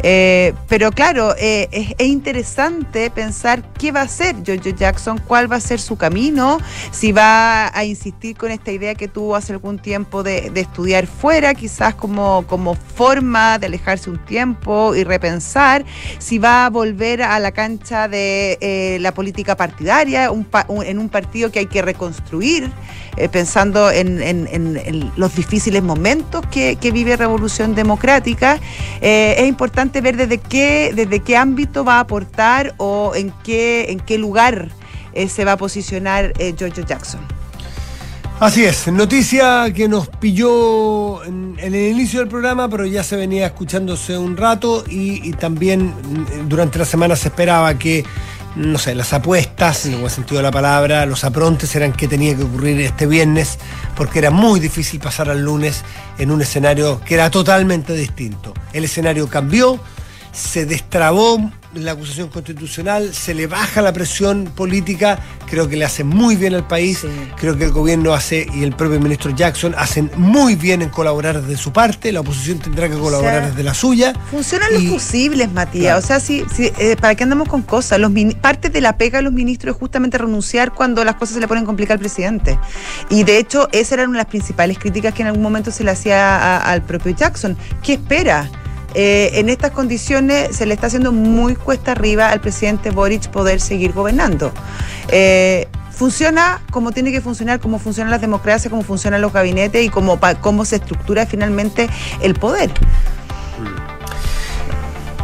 [0.04, 5.60] Eh, pero claro, es, interesante pensar qué va a hacer George Jackson, cuál va a
[5.60, 6.60] ser su camino,
[6.92, 11.54] si va a insistir con esta idea que tuvo hace algún tiempo de, estudiar fuera,
[11.54, 15.86] quizás como, como forma de alejarse un tiempo y repensar,
[16.20, 21.52] si va a volver a la cancha de eh, la política partidaria, en un partido
[21.52, 22.70] que hay que reconstruir,
[23.18, 24.12] eh, pensando en,
[25.16, 28.60] los difíciles momentos que, vive Revolución Democrática.
[29.00, 33.92] Eh, es importante ver desde qué, desde qué ámbito va a aportar o en qué,
[33.92, 34.70] en qué lugar
[35.28, 37.41] se va a posicionar George Jackson.
[38.42, 43.46] Así es, noticia que nos pilló en, el inicio del programa, pero ya se venía
[43.46, 48.04] escuchándose un rato y, también mm, durante la semana se esperaba que,
[48.56, 52.08] no sé, las apuestas, en el buen sentido de la palabra, los aprontes eran que
[52.08, 53.60] tenía que ocurrir este viernes,
[53.96, 55.84] porque era muy difícil pasar al lunes
[56.18, 58.56] en un escenario que era totalmente distinto.
[58.74, 59.80] El escenario cambió,
[60.32, 65.20] se destrabó la acusación constitucional, se le baja la presión política,
[65.50, 67.06] creo que le hace muy bien al país,
[67.38, 71.42] creo que el gobierno hace y el propio ministro Jackson hacen muy bien en colaborar
[71.42, 74.14] desde su parte, la oposición tendrá que colaborar desde la suya.
[74.30, 78.00] Funcionan los fusibles, Matías, o sea, si, eh, ¿para qué andamos con cosas?
[78.00, 78.12] Los
[78.42, 81.48] parte de la pega de los ministros es justamente renunciar cuando las cosas se le
[81.48, 82.60] ponen complicadas al presidente.
[83.10, 85.84] Y de hecho, esa era una de las principales críticas que en algún momento se
[85.84, 87.58] le hacía al propio Jackson.
[87.82, 88.50] ¿Qué espera?
[88.94, 93.62] Eh, en estas condiciones se le está haciendo muy cuesta arriba al presidente Boric poder
[93.62, 94.52] seguir gobernando.
[95.08, 99.90] Eh, funciona como tiene que funcionar, cómo funcionan las democracias, cómo funcionan los gabinetes y
[99.90, 101.90] cómo, cómo se estructura finalmente
[102.22, 102.72] el poder.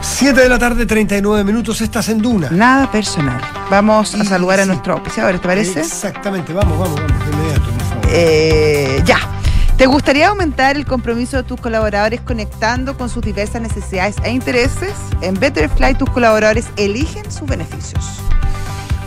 [0.01, 2.49] 7 de la tarde, 39 minutos, estás en Duna.
[2.49, 3.41] Nada personal.
[3.69, 5.81] Vamos a saludar a nuestro auspiciador, ¿te parece?
[5.81, 7.69] Exactamente, vamos, vamos, vamos, de inmediato,
[8.09, 9.36] eh, ya.
[9.77, 14.95] ¿Te gustaría aumentar el compromiso de tus colaboradores conectando con sus diversas necesidades e intereses?
[15.21, 18.03] En Betterfly tus colaboradores eligen sus beneficios.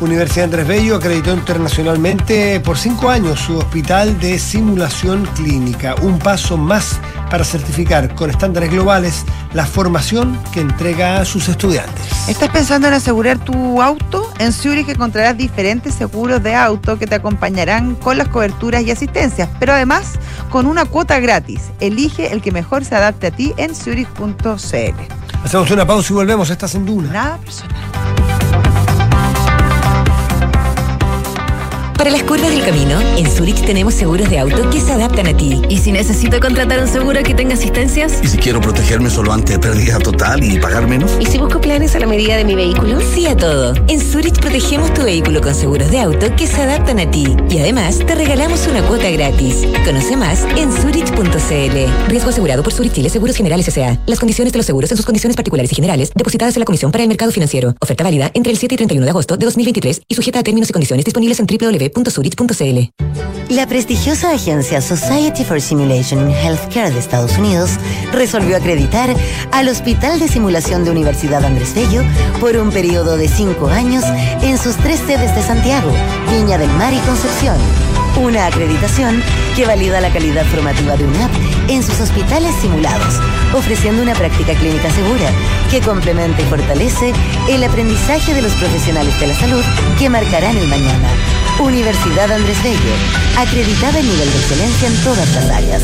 [0.00, 6.56] Universidad Andrés Bello acreditó internacionalmente por cinco años su hospital de simulación clínica, un paso
[6.56, 7.00] más
[7.30, 12.28] para certificar con estándares globales la formación que entrega a sus estudiantes.
[12.28, 14.32] ¿Estás pensando en asegurar tu auto?
[14.38, 19.48] En Zurich encontrarás diferentes seguros de auto que te acompañarán con las coberturas y asistencias,
[19.59, 20.12] pero además
[20.51, 21.70] con una cuota gratis.
[21.80, 24.36] Elige el que mejor se adapte a ti en zurich.cl.
[25.44, 26.51] Hacemos una pausa y volvemos.
[26.51, 27.11] Estás en Duna.
[27.12, 28.09] Nada personal.
[32.01, 35.36] Para las curvas del camino, en Zurich tenemos seguros de auto que se adaptan a
[35.36, 35.61] ti.
[35.68, 38.20] ¿Y si necesito contratar un seguro que tenga asistencias?
[38.22, 41.12] ¿Y si quiero protegerme solo ante pérdida total y pagar menos?
[41.20, 43.03] ¿Y si busco planes a la medida de mi vehículo?
[43.14, 43.74] Sí a todo.
[43.86, 47.36] En Zurich protegemos tu vehículo con seguros de auto que se adaptan a ti.
[47.51, 49.66] Y además te regalamos una cuota gratis.
[49.84, 52.09] Conoce más en zurich.cl.
[52.09, 53.98] Riesgo asegurado por Zurich Chile Seguros Generales S.A.
[54.07, 56.92] Las condiciones de los seguros en sus condiciones particulares y generales depositadas en la Comisión
[56.92, 57.74] para el Mercado Financiero.
[57.78, 60.70] Oferta válida entre el 7 y 31 de agosto de 2023 y sujeta a términos
[60.70, 61.89] y condiciones disponibles en www
[63.51, 67.72] la prestigiosa agencia Society for Simulation in Healthcare de Estados Unidos
[68.12, 69.14] resolvió acreditar
[69.51, 72.03] al Hospital de Simulación de Universidad Andrés Bello
[72.38, 74.05] por un periodo de cinco años
[74.43, 75.91] en sus tres sedes de Santiago,
[76.30, 77.57] Viña del Mar y Concepción.
[78.20, 79.22] Una acreditación
[79.56, 81.30] que valida la calidad formativa de UNAP
[81.68, 83.14] en sus hospitales simulados,
[83.54, 85.30] ofreciendo una práctica clínica segura
[85.70, 87.14] que complementa y fortalece
[87.48, 89.62] el aprendizaje de los profesionales de la salud
[89.98, 91.08] que marcarán el mañana.
[91.60, 92.94] Universidad Andrés Bello,
[93.38, 95.82] acreditada en nivel de excelencia en todas las áreas.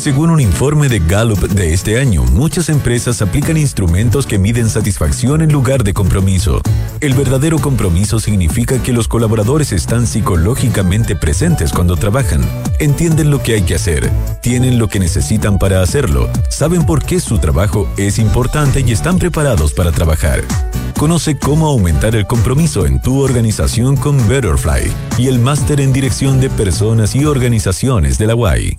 [0.00, 5.42] Según un informe de Gallup de este año, muchas empresas aplican instrumentos que miden satisfacción
[5.42, 6.62] en lugar de compromiso.
[7.00, 12.40] El verdadero compromiso significa que los colaboradores están psicológicamente presentes cuando trabajan,
[12.78, 17.20] entienden lo que hay que hacer, tienen lo que necesitan para hacerlo, saben por qué
[17.20, 20.40] su trabajo es importante y están preparados para trabajar.
[20.96, 26.40] Conoce cómo aumentar el compromiso en tu organización con Betterfly y el máster en dirección
[26.40, 28.78] de personas y organizaciones de la UAI.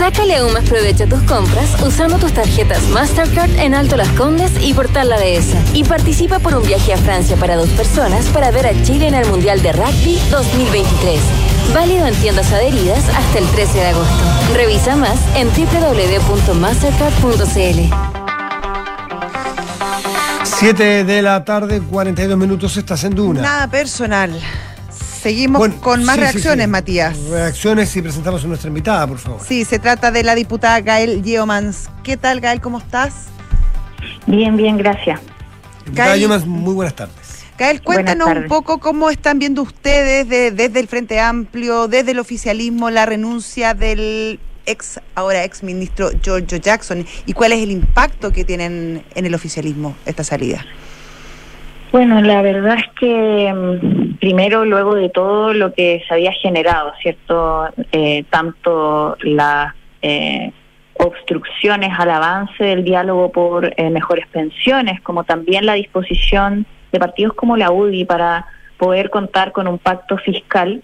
[0.00, 4.50] Sácale aún más provecho a tus compras usando tus tarjetas Mastercard en Alto Las Condes
[4.58, 5.62] y Portal La Dehesa.
[5.74, 9.14] Y participa por un viaje a Francia para dos personas para ver a Chile en
[9.14, 11.20] el Mundial de Rugby 2023.
[11.74, 14.24] Válido en tiendas adheridas hasta el 13 de agosto.
[14.54, 17.94] Revisa más en www.mastercard.cl.
[20.44, 23.42] 7 de la tarde, 42 minutos, estás en Duna.
[23.42, 24.32] Nada personal.
[25.20, 27.18] Seguimos con más reacciones, Matías.
[27.28, 29.40] Reacciones y presentamos a nuestra invitada, por favor.
[29.46, 31.90] Sí, se trata de la diputada Gael Yeomans.
[32.02, 32.62] ¿Qué tal, Gael?
[32.62, 33.26] ¿Cómo estás?
[34.26, 35.20] Bien, bien, gracias.
[35.84, 37.44] Diputada Yeomans, muy buenas tardes.
[37.58, 42.88] Gael, cuéntanos un poco cómo están viendo ustedes desde el Frente Amplio, desde el oficialismo,
[42.88, 48.44] la renuncia del ex, ahora ex ministro Giorgio Jackson y cuál es el impacto que
[48.44, 50.64] tienen en el oficialismo esta salida.
[51.92, 56.92] Bueno, la verdad es que mm, primero, luego de todo lo que se había generado,
[57.02, 57.68] ¿cierto?
[57.90, 60.52] Eh, tanto las eh,
[60.94, 67.34] obstrucciones al avance del diálogo por eh, mejores pensiones, como también la disposición de partidos
[67.34, 68.46] como la UDI para
[68.78, 70.82] poder contar con un pacto fiscal.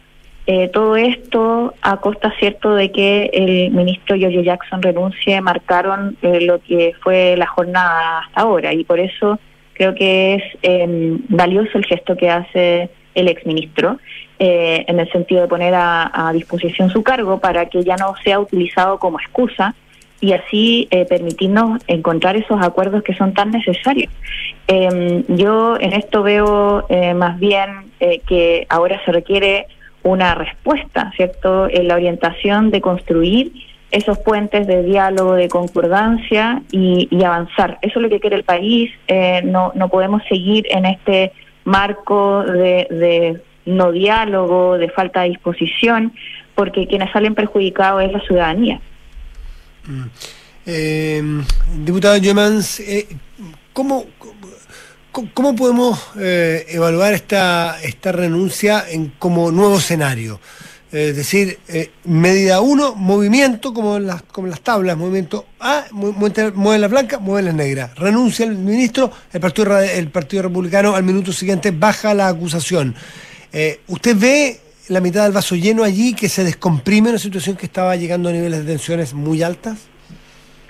[0.73, 6.93] todo esto a costa, ¿cierto?, de que el ministro Giorgio Jackson renuncie, marcaron lo que
[7.03, 9.41] fue la jornada hasta ahora y por eso
[9.77, 13.99] Creo que es em, valioso el gesto que hace el exministro
[14.39, 18.39] eh, en el sentido de poner a, disposición su cargo para que ya no sea
[18.39, 19.75] utilizado como excusa
[20.21, 24.11] y así eh, permitirnos encontrar esos acuerdos que son tan necesarios.
[24.67, 29.67] Em, yo en esto veo eh, más bien que ahora se requiere
[30.03, 31.69] una respuesta, ¿cierto?
[31.71, 33.53] En la orientación de construir
[33.91, 37.79] esos puentes de diálogo, de concordancia y, avanzar.
[37.83, 38.91] Eso es lo que quiere el país.
[39.09, 41.33] Eh, no, no podemos seguir en este
[41.65, 46.13] marco de, no diálogo, de falta de disposición,
[46.55, 48.81] porque quienes salen perjudicados es la ciudadanía.
[49.85, 50.05] Mm.
[50.67, 51.23] Eh,
[51.85, 53.07] diputado Gemans, eh,
[53.73, 54.05] ¿cómo,
[55.13, 60.41] cómo, podemos eh, evaluar esta, esta renuncia en, como nuevo escenario?
[60.93, 66.79] Es decir, eh, medida 1, movimiento, como en, las, como las tablas, movimiento A, mueve
[66.79, 67.91] la blanca, mueve la negra.
[67.97, 72.95] Renuncia el ministro, el Partido, el partido Republicano al minuto siguiente baja la acusación.
[73.53, 77.67] Eh, ¿Usted ve la mitad del vaso lleno allí que se descomprime una situación que
[77.67, 79.89] estaba llegando a niveles de tensiones muy altas?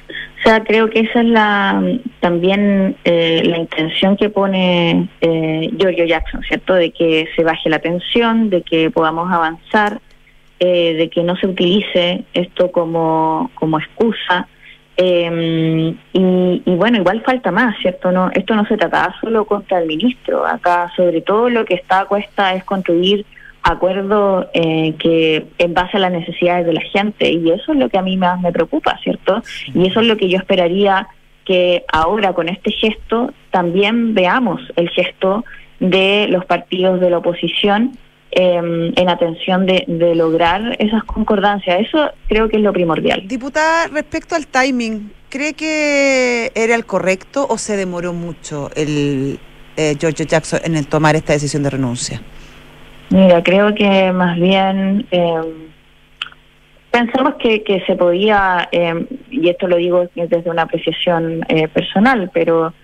[0.09, 1.83] O sea, creo que esa es la
[2.21, 6.75] también eh, la intención que pone Giorgio Jackson, ¿cierto?
[6.75, 10.01] De que se baje la tensión, de que podamos avanzar,
[10.59, 14.49] eh, de que no se utilice esto como, como excusa.
[14.97, 18.11] Eh, y, bueno, igual falta más, ¿cierto?
[18.11, 20.47] no Esto no se trata solo contra el ministro.
[20.47, 23.27] Acá, sobre todo, lo que está a cuesta es construir
[23.63, 27.89] acuerdo eh, que en base a las necesidades de la gente y eso es lo
[27.89, 29.43] que a mí más me preocupa, ¿cierto?
[29.75, 31.09] Y eso es lo que yo esperaría
[31.45, 35.45] que ahora con este gesto también veamos el gesto
[35.81, 37.93] de los partidos de la oposición
[38.39, 41.81] eh, en atención de, de, lograr esas concordancias.
[41.81, 43.27] Eso creo que es lo primordial.
[43.27, 49.39] Diputada, respecto al timing, ¿cree que era el correcto o se demoró mucho el
[49.79, 52.21] eh, George Jackson en el tomar esta decisión de renuncia?
[53.09, 55.41] Mira, creo que más bien eh,
[56.91, 62.31] pensamos que, que se podía, eh, y esto lo digo desde una apreciación eh, personal,
[62.35, 62.75] pero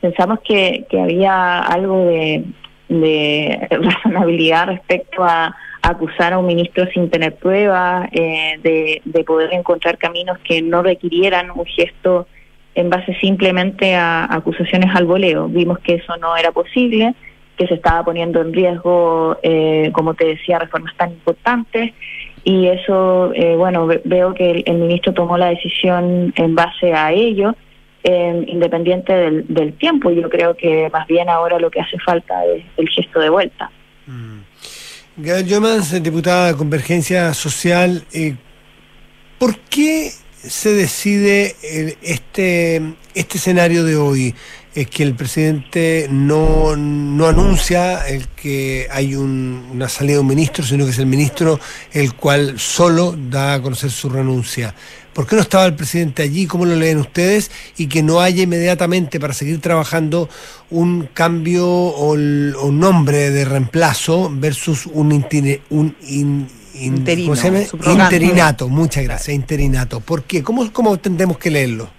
[0.00, 2.44] pensamos que, que había algo de,
[3.00, 9.52] de razonabilidad respecto a, acusar a un ministro sin tener pruebas, eh, de, de poder
[9.52, 12.28] encontrar caminos que no requirieran un gesto
[12.76, 15.48] en base simplemente a acusaciones al voleo.
[15.48, 17.14] Vimos que eso no era posible
[17.56, 21.92] que se estaba poniendo en riesgo, eh, como te decía, reformas tan importantes.
[22.44, 27.12] Y eso, eh, bueno, veo que el, el, ministro tomó la decisión en base a
[27.12, 27.54] ello,
[28.04, 30.10] eh, independiente del, del, tiempo.
[30.10, 33.70] Yo creo que más bien ahora lo que hace falta es el gesto de vuelta.
[34.06, 34.40] Mm.
[35.16, 38.34] Gabriel Yomans, diputada de Convergencia Social, eh,
[39.38, 41.54] ¿por qué se decide
[42.02, 42.80] este,
[43.14, 44.34] este escenario de hoy?
[44.74, 50.26] Es que el presidente no, no anuncia el que hay un, una salida de un
[50.26, 51.60] ministro, sino que es el ministro
[51.92, 54.74] el cual solo da a conocer su renuncia.
[55.12, 56.46] ¿Por qué no estaba el presidente allí?
[56.46, 57.50] ¿Cómo lo leen ustedes?
[57.76, 60.30] Y que no haya inmediatamente para seguir trabajando
[60.70, 67.34] un cambio o, el, o nombre de reemplazo versus un, intine, un in, in, Interino,
[67.34, 68.70] interinato.
[68.70, 70.00] Muchas gracias, interinato.
[70.00, 70.42] ¿Por qué?
[70.42, 71.90] ¿Cómo, cómo tendremos que leerlo?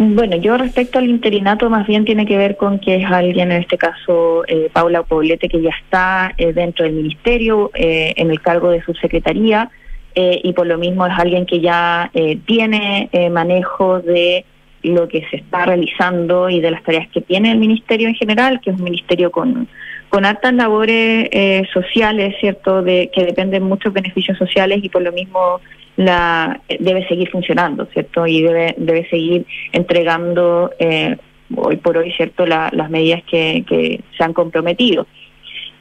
[0.00, 3.62] Bueno, yo respecto al interinato más bien tiene que ver con que es alguien, en
[3.62, 8.40] este caso eh, Paula Poblete, que ya está eh, dentro del ministerio, eh, en el
[8.40, 9.70] cargo de subsecretaría,
[10.14, 12.10] y por lo mismo es alguien que ya
[12.44, 14.44] tiene manejo de
[14.82, 18.60] lo que se está realizando y de las tareas que tiene el ministerio en general,
[18.60, 19.68] que es un ministerio con,
[20.08, 21.28] con altas labores
[21.72, 25.60] sociales, ¿cierto?, de que dependen muchos beneficios sociales y por lo mismo
[25.96, 28.26] la debe seguir funcionando, ¿cierto?
[28.26, 31.16] Y debe, debe seguir entregando eh,
[31.56, 35.06] hoy por hoy, ¿cierto?, la, las medidas que, que se han comprometido.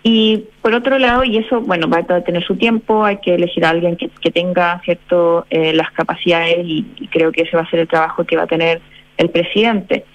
[0.04, 3.66] Y por otro lado, y eso, bueno, va a tener su tiempo, hay que elegir
[3.66, 7.64] a alguien que, que tenga, ¿cierto?, eh, las capacidades y, y creo que ese va
[7.64, 8.82] a ser el trabajo que va a tener
[9.18, 10.06] el presidente.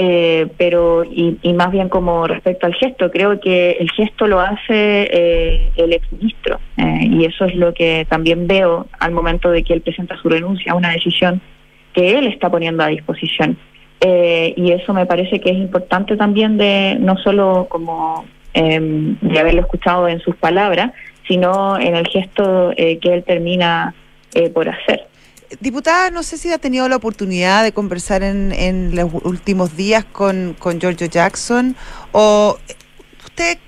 [0.00, 4.38] Eh, pero y, y, más bien como respecto al gesto, creo que el gesto lo
[4.38, 9.64] hace eh, el exministro eh, y eso es lo que también veo al momento de
[9.64, 11.40] que él presenta su renuncia, una decisión
[11.94, 13.58] que él está poniendo a disposición.
[14.00, 18.24] Eh, y eso me parece que es importante también de no solo como
[18.54, 20.92] em, de haberlo escuchado en sus palabras,
[21.26, 23.96] sino en el gesto que él termina
[24.54, 25.07] por hacer.
[25.60, 30.04] Diputada, no sé si ha tenido la oportunidad de conversar en, en los últimos días
[30.04, 31.74] con, con Giorgio Jackson
[32.12, 32.58] o
[33.24, 33.58] usted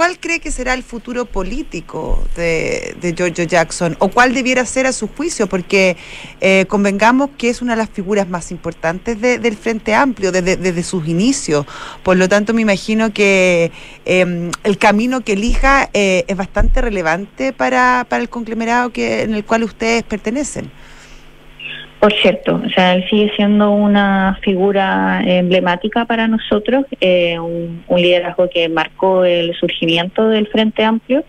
[0.00, 4.86] ¿cuál cree que será el futuro político de, de Giorgio Jackson o cuál debiera ser
[4.86, 5.46] a su juicio?
[5.46, 5.98] Porque
[6.40, 10.56] eh, convengamos que es una de las figuras más importantes de, del Frente Amplio desde,
[10.56, 11.66] desde, sus inicios.
[12.02, 13.72] Por lo tanto, me imagino que
[14.06, 19.34] eh, el camino que elija eh, es bastante relevante para, para el conglomerado que, en
[19.34, 20.70] el cual ustedes pertenecen.
[22.00, 28.48] Por cierto, o sea, él sigue siendo una figura emblemática para nosotros, eh, un, liderazgo
[28.48, 31.22] que marcó el surgimiento del Frente Amplio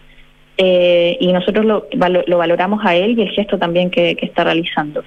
[0.57, 1.87] eh, y nosotros lo,
[2.25, 5.03] lo, valoramos a él y el gesto también que, está realizando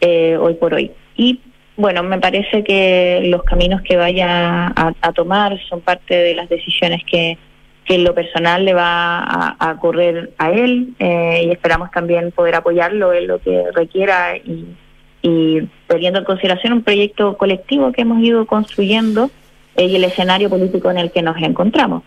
[0.00, 0.90] eh, hoy por hoy.
[1.14, 1.40] Y
[1.76, 7.02] bueno, me parece que los caminos que vaya a, tomar son parte de las decisiones
[7.04, 7.36] que,
[7.84, 12.54] que en lo personal le va a, a correr a él y esperamos también poder
[12.54, 14.74] apoyarlo en lo que requiera y
[15.22, 19.30] y teniendo en consideración un proyecto colectivo que hemos ido construyendo
[19.76, 22.02] eh, y el escenario político en el que nos encontramos.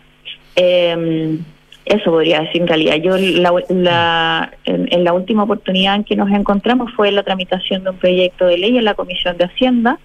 [0.55, 1.37] Eh,
[1.85, 2.95] eso podría decir en realidad.
[2.95, 7.83] Yo la, la, en, en, la última oportunidad en que nos encontramos fue la tramitación
[7.83, 9.99] de un proyecto de ley en la Comisión de Hacienda,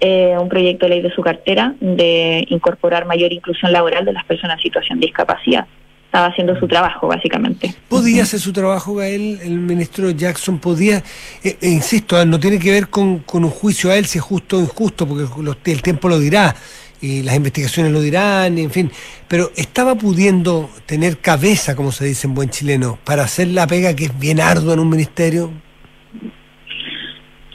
[0.00, 4.24] eh, un proyecto de ley de su cartera de incorporar mayor inclusión laboral de las
[4.24, 5.66] personas en situación de discapacidad
[6.14, 7.74] estaba haciendo su trabajo, básicamente.
[7.88, 10.60] ¿Podía hacer su trabajo, Gael, el ministro Jackson?
[10.60, 10.98] ¿Podía,
[11.42, 14.58] eh, eh, insisto, no tiene que ver con, un juicio a él si es justo
[14.58, 16.54] o injusto, porque el tiempo lo dirá,
[17.00, 18.92] y las investigaciones lo dirán, en fin,
[19.26, 23.96] pero estaba pudiendo tener cabeza, como se dice en buen chileno, para hacer la pega
[23.96, 25.50] que es bien ardua en un ministerio?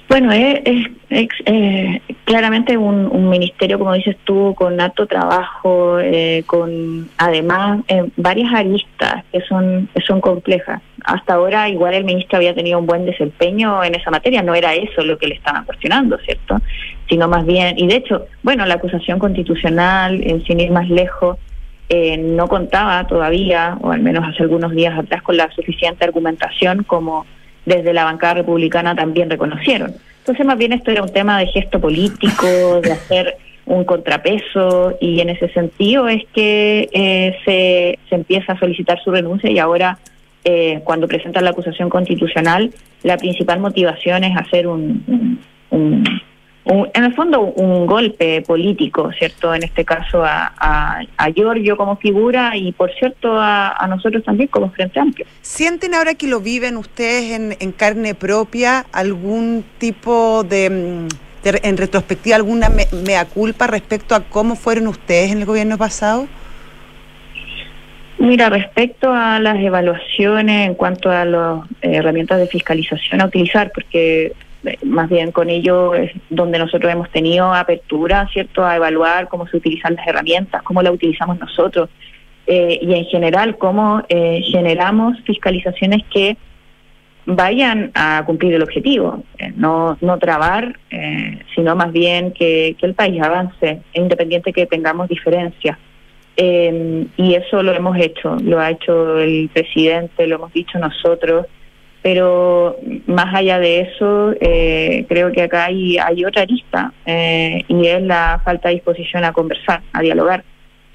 [0.09, 0.61] Bueno, es,
[1.11, 8.09] es, eh, claramente un, ministerio, como dices tú, con alto trabajo, eh, con además eh,
[8.17, 10.81] varias aristas que son, son complejas.
[11.05, 14.73] Hasta ahora igual el ministro había tenido un buen desempeño en esa materia, no era
[14.73, 16.57] eso lo que le estaban cuestionando, ¿cierto?
[17.07, 21.37] Sino más bien, y de hecho, bueno, la acusación constitucional, sin ir más lejos,
[21.91, 26.83] eh, no contaba todavía, o al menos hace algunos días atrás, con la suficiente argumentación
[26.83, 27.25] como
[27.65, 29.93] desde la bancada republicana también reconocieron.
[30.19, 35.19] Entonces, más bien esto era un tema de gesto político, de hacer un contrapeso, y
[35.19, 39.99] en ese sentido es que eh, se, se empieza a solicitar su renuncia y ahora,
[40.43, 42.71] eh, cuando presentan la acusación constitucional,
[43.03, 45.39] la principal motivación es hacer un,
[45.69, 46.03] un,
[46.65, 49.53] un en el fondo un golpe político, ¿cierto?
[49.53, 54.23] En este caso a, a, a Giorgio como figura y, por cierto, a, a, nosotros
[54.23, 55.25] también como Frente Amplio.
[55.41, 61.07] ¿Sienten ahora que lo viven ustedes en, en carne propia algún tipo de, mm,
[61.43, 65.77] de en retrospectiva, alguna me, mea culpa respecto a cómo fueron ustedes en el gobierno
[65.77, 66.27] pasado?
[68.19, 73.71] Mira, respecto a las evaluaciones en cuanto a las eh, herramientas de fiscalización a utilizar,
[73.73, 74.33] porque
[74.83, 79.57] más bien con ello es donde nosotros hemos tenido apertura, ¿cierto?, a evaluar cómo se
[79.57, 81.89] utilizan las herramientas, cómo las utilizamos nosotros
[82.47, 86.37] eh, y en general cómo eh, generamos fiscalizaciones que
[87.25, 92.85] vayan a cumplir el objetivo, eh, no, no trabar, eh, sino más bien que, que,
[92.87, 95.77] el país avance, independiente que tengamos diferencias.
[96.37, 101.45] Eh, y eso lo hemos hecho, lo ha hecho el presidente, lo hemos dicho nosotros,
[102.01, 102.77] pero
[103.07, 108.41] más allá de eso, eh, creo que acá hay, otra arista eh, y es la
[108.43, 110.43] falta de disposición a conversar, a dialogar.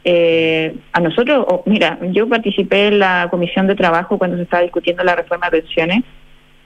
[0.06, 4.62] Eh, a nosotros, oh, mira, yo participé en la comisión de trabajo cuando se estaba
[4.62, 6.04] discutiendo la reforma de pensiones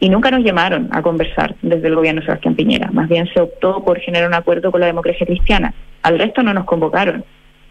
[0.00, 2.90] y nunca nos llamaron a conversar desde el gobierno de Sebastián Piñera.
[2.92, 5.74] Más bien se optó por generar un acuerdo con la democracia cristiana.
[6.02, 7.24] Al resto no nos convocaron.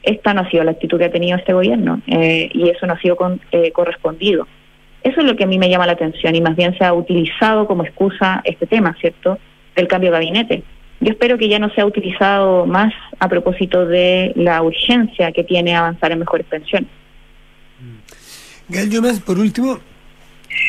[0.03, 2.93] Esta no ha sido la actitud que ha tenido este gobierno eh, y eso no
[2.93, 4.47] ha sido con, eh, correspondido.
[5.07, 6.93] Eso es lo que a mí me llama la atención y más bien se ha
[6.93, 9.39] utilizado como excusa este tema, ¿cierto?,
[9.73, 10.63] del cambio de gabinete.
[10.99, 15.77] Yo espero que ya no sea utilizado más a propósito de la urgencia que tiene
[15.77, 16.89] avanzar en mejores pensiones.
[18.67, 19.79] Gael Llomes, por último,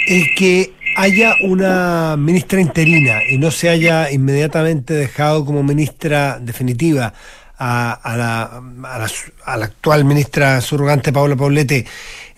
[0.07, 7.13] el que haya una ministra interina y no se haya inmediatamente dejado como ministra definitiva
[7.59, 8.63] a, la,
[9.45, 11.87] a la actual ministra surrogante Paula Paulete,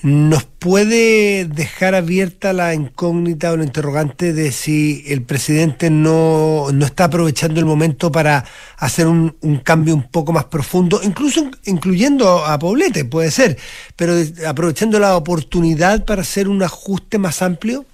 [0.03, 6.87] ¿nos puede dejar abierta la incógnita o la interrogante de si el presidente no, no
[6.87, 8.45] está aprovechando el momento para
[8.79, 13.59] hacer un, un, cambio un poco más profundo, incluso incluyendo a Paulete, puede ser,
[13.97, 14.15] pero
[14.47, 17.85] aprovechando la oportunidad para hacer un ajuste más amplio?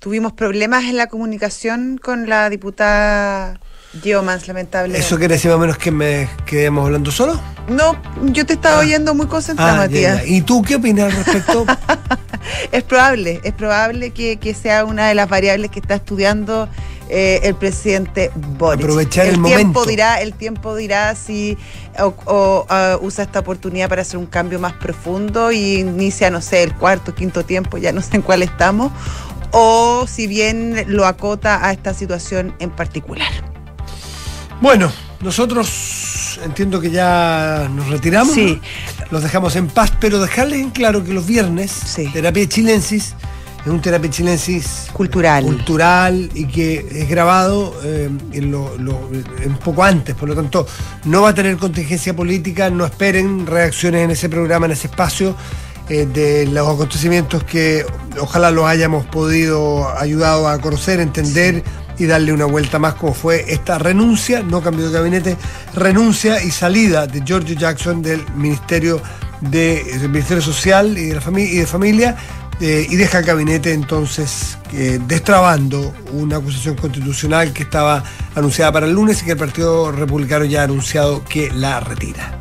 [0.00, 3.60] Tuvimos problemas en la comunicación con la diputada
[4.00, 5.04] Geomans, lamentablemente.
[5.04, 7.38] ¿Eso quiere decir más o menos que me quedemos hablando solo?
[7.68, 7.96] No,
[8.32, 8.80] yo te estaba ah.
[8.80, 10.18] oyendo muy concentrada, ah, Matías.
[10.18, 10.28] Ya, ya.
[10.28, 11.66] ¿Y tú qué opinas al respecto?
[12.72, 16.68] es probable, es probable que, que, sea una de las variables que está estudiando
[17.08, 18.82] eh, el presidente Boris.
[18.82, 19.58] Aprovechar el, el momento.
[19.58, 21.58] Tiempo dirá, el tiempo dirá si
[21.98, 26.40] o, o uh, usa esta oportunidad para hacer un cambio más profundo y inicia, no
[26.40, 28.90] sé, el cuarto, quinto tiempo, ya no sé en cuál estamos,
[29.50, 33.51] o si bien lo acota a esta situación en particular.
[34.62, 38.36] Bueno, nosotros entiendo que ya nos retiramos.
[39.10, 42.08] Los dejamos en paz, pero dejarles en claro que los viernes, sí.
[42.12, 43.16] Terapia Chilensis,
[43.60, 45.42] es un Terapia Chilensis cultural.
[45.42, 48.98] cultural y que es grabado eh, en lo, lo,
[49.44, 50.64] un poco antes, por lo tanto,
[51.06, 55.34] no va a tener contingencia política, no esperen reacciones en ese programa, en ese espacio.
[55.88, 57.84] Eh, de los acontecimientos que
[58.20, 61.64] ojalá los hayamos podido ayudado a conocer, entender
[62.02, 65.36] y darle una vuelta más como fue esta renuncia, no cambio de gabinete,
[65.74, 69.00] renuncia y salida de Giorgio Jackson del Ministerio
[69.40, 72.16] de del Ministerio Social y de, la fami y de Familia
[72.60, 78.86] eh, y deja el gabinete entonces eh, destrabando una acusación constitucional que estaba anunciada para
[78.86, 82.38] el lunes y que el Partido Republicano ya ha anunciado que la retira.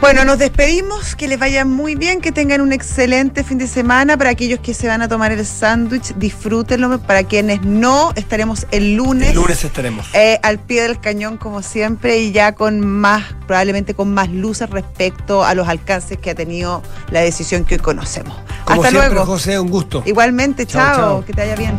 [0.00, 4.16] Bueno, nos despedimos, que les vaya muy bien, que tengan un excelente fin de semana.
[4.16, 6.98] Para aquellos que se van a tomar el sándwich, disfrútenlo.
[7.00, 9.28] Para quienes no, estaremos el lunes.
[9.28, 10.06] El lunes estaremos.
[10.14, 14.70] Eh, al pie del cañón, como siempre, y ya con más, probablemente con más luces
[14.70, 18.34] respecto a los alcances que ha tenido la decisión que hoy conocemos.
[18.64, 19.26] Como Hasta siempre, luego.
[19.26, 20.02] José, un gusto.
[20.06, 21.24] Igualmente, chao, chao, chao.
[21.26, 21.76] que te vaya bien.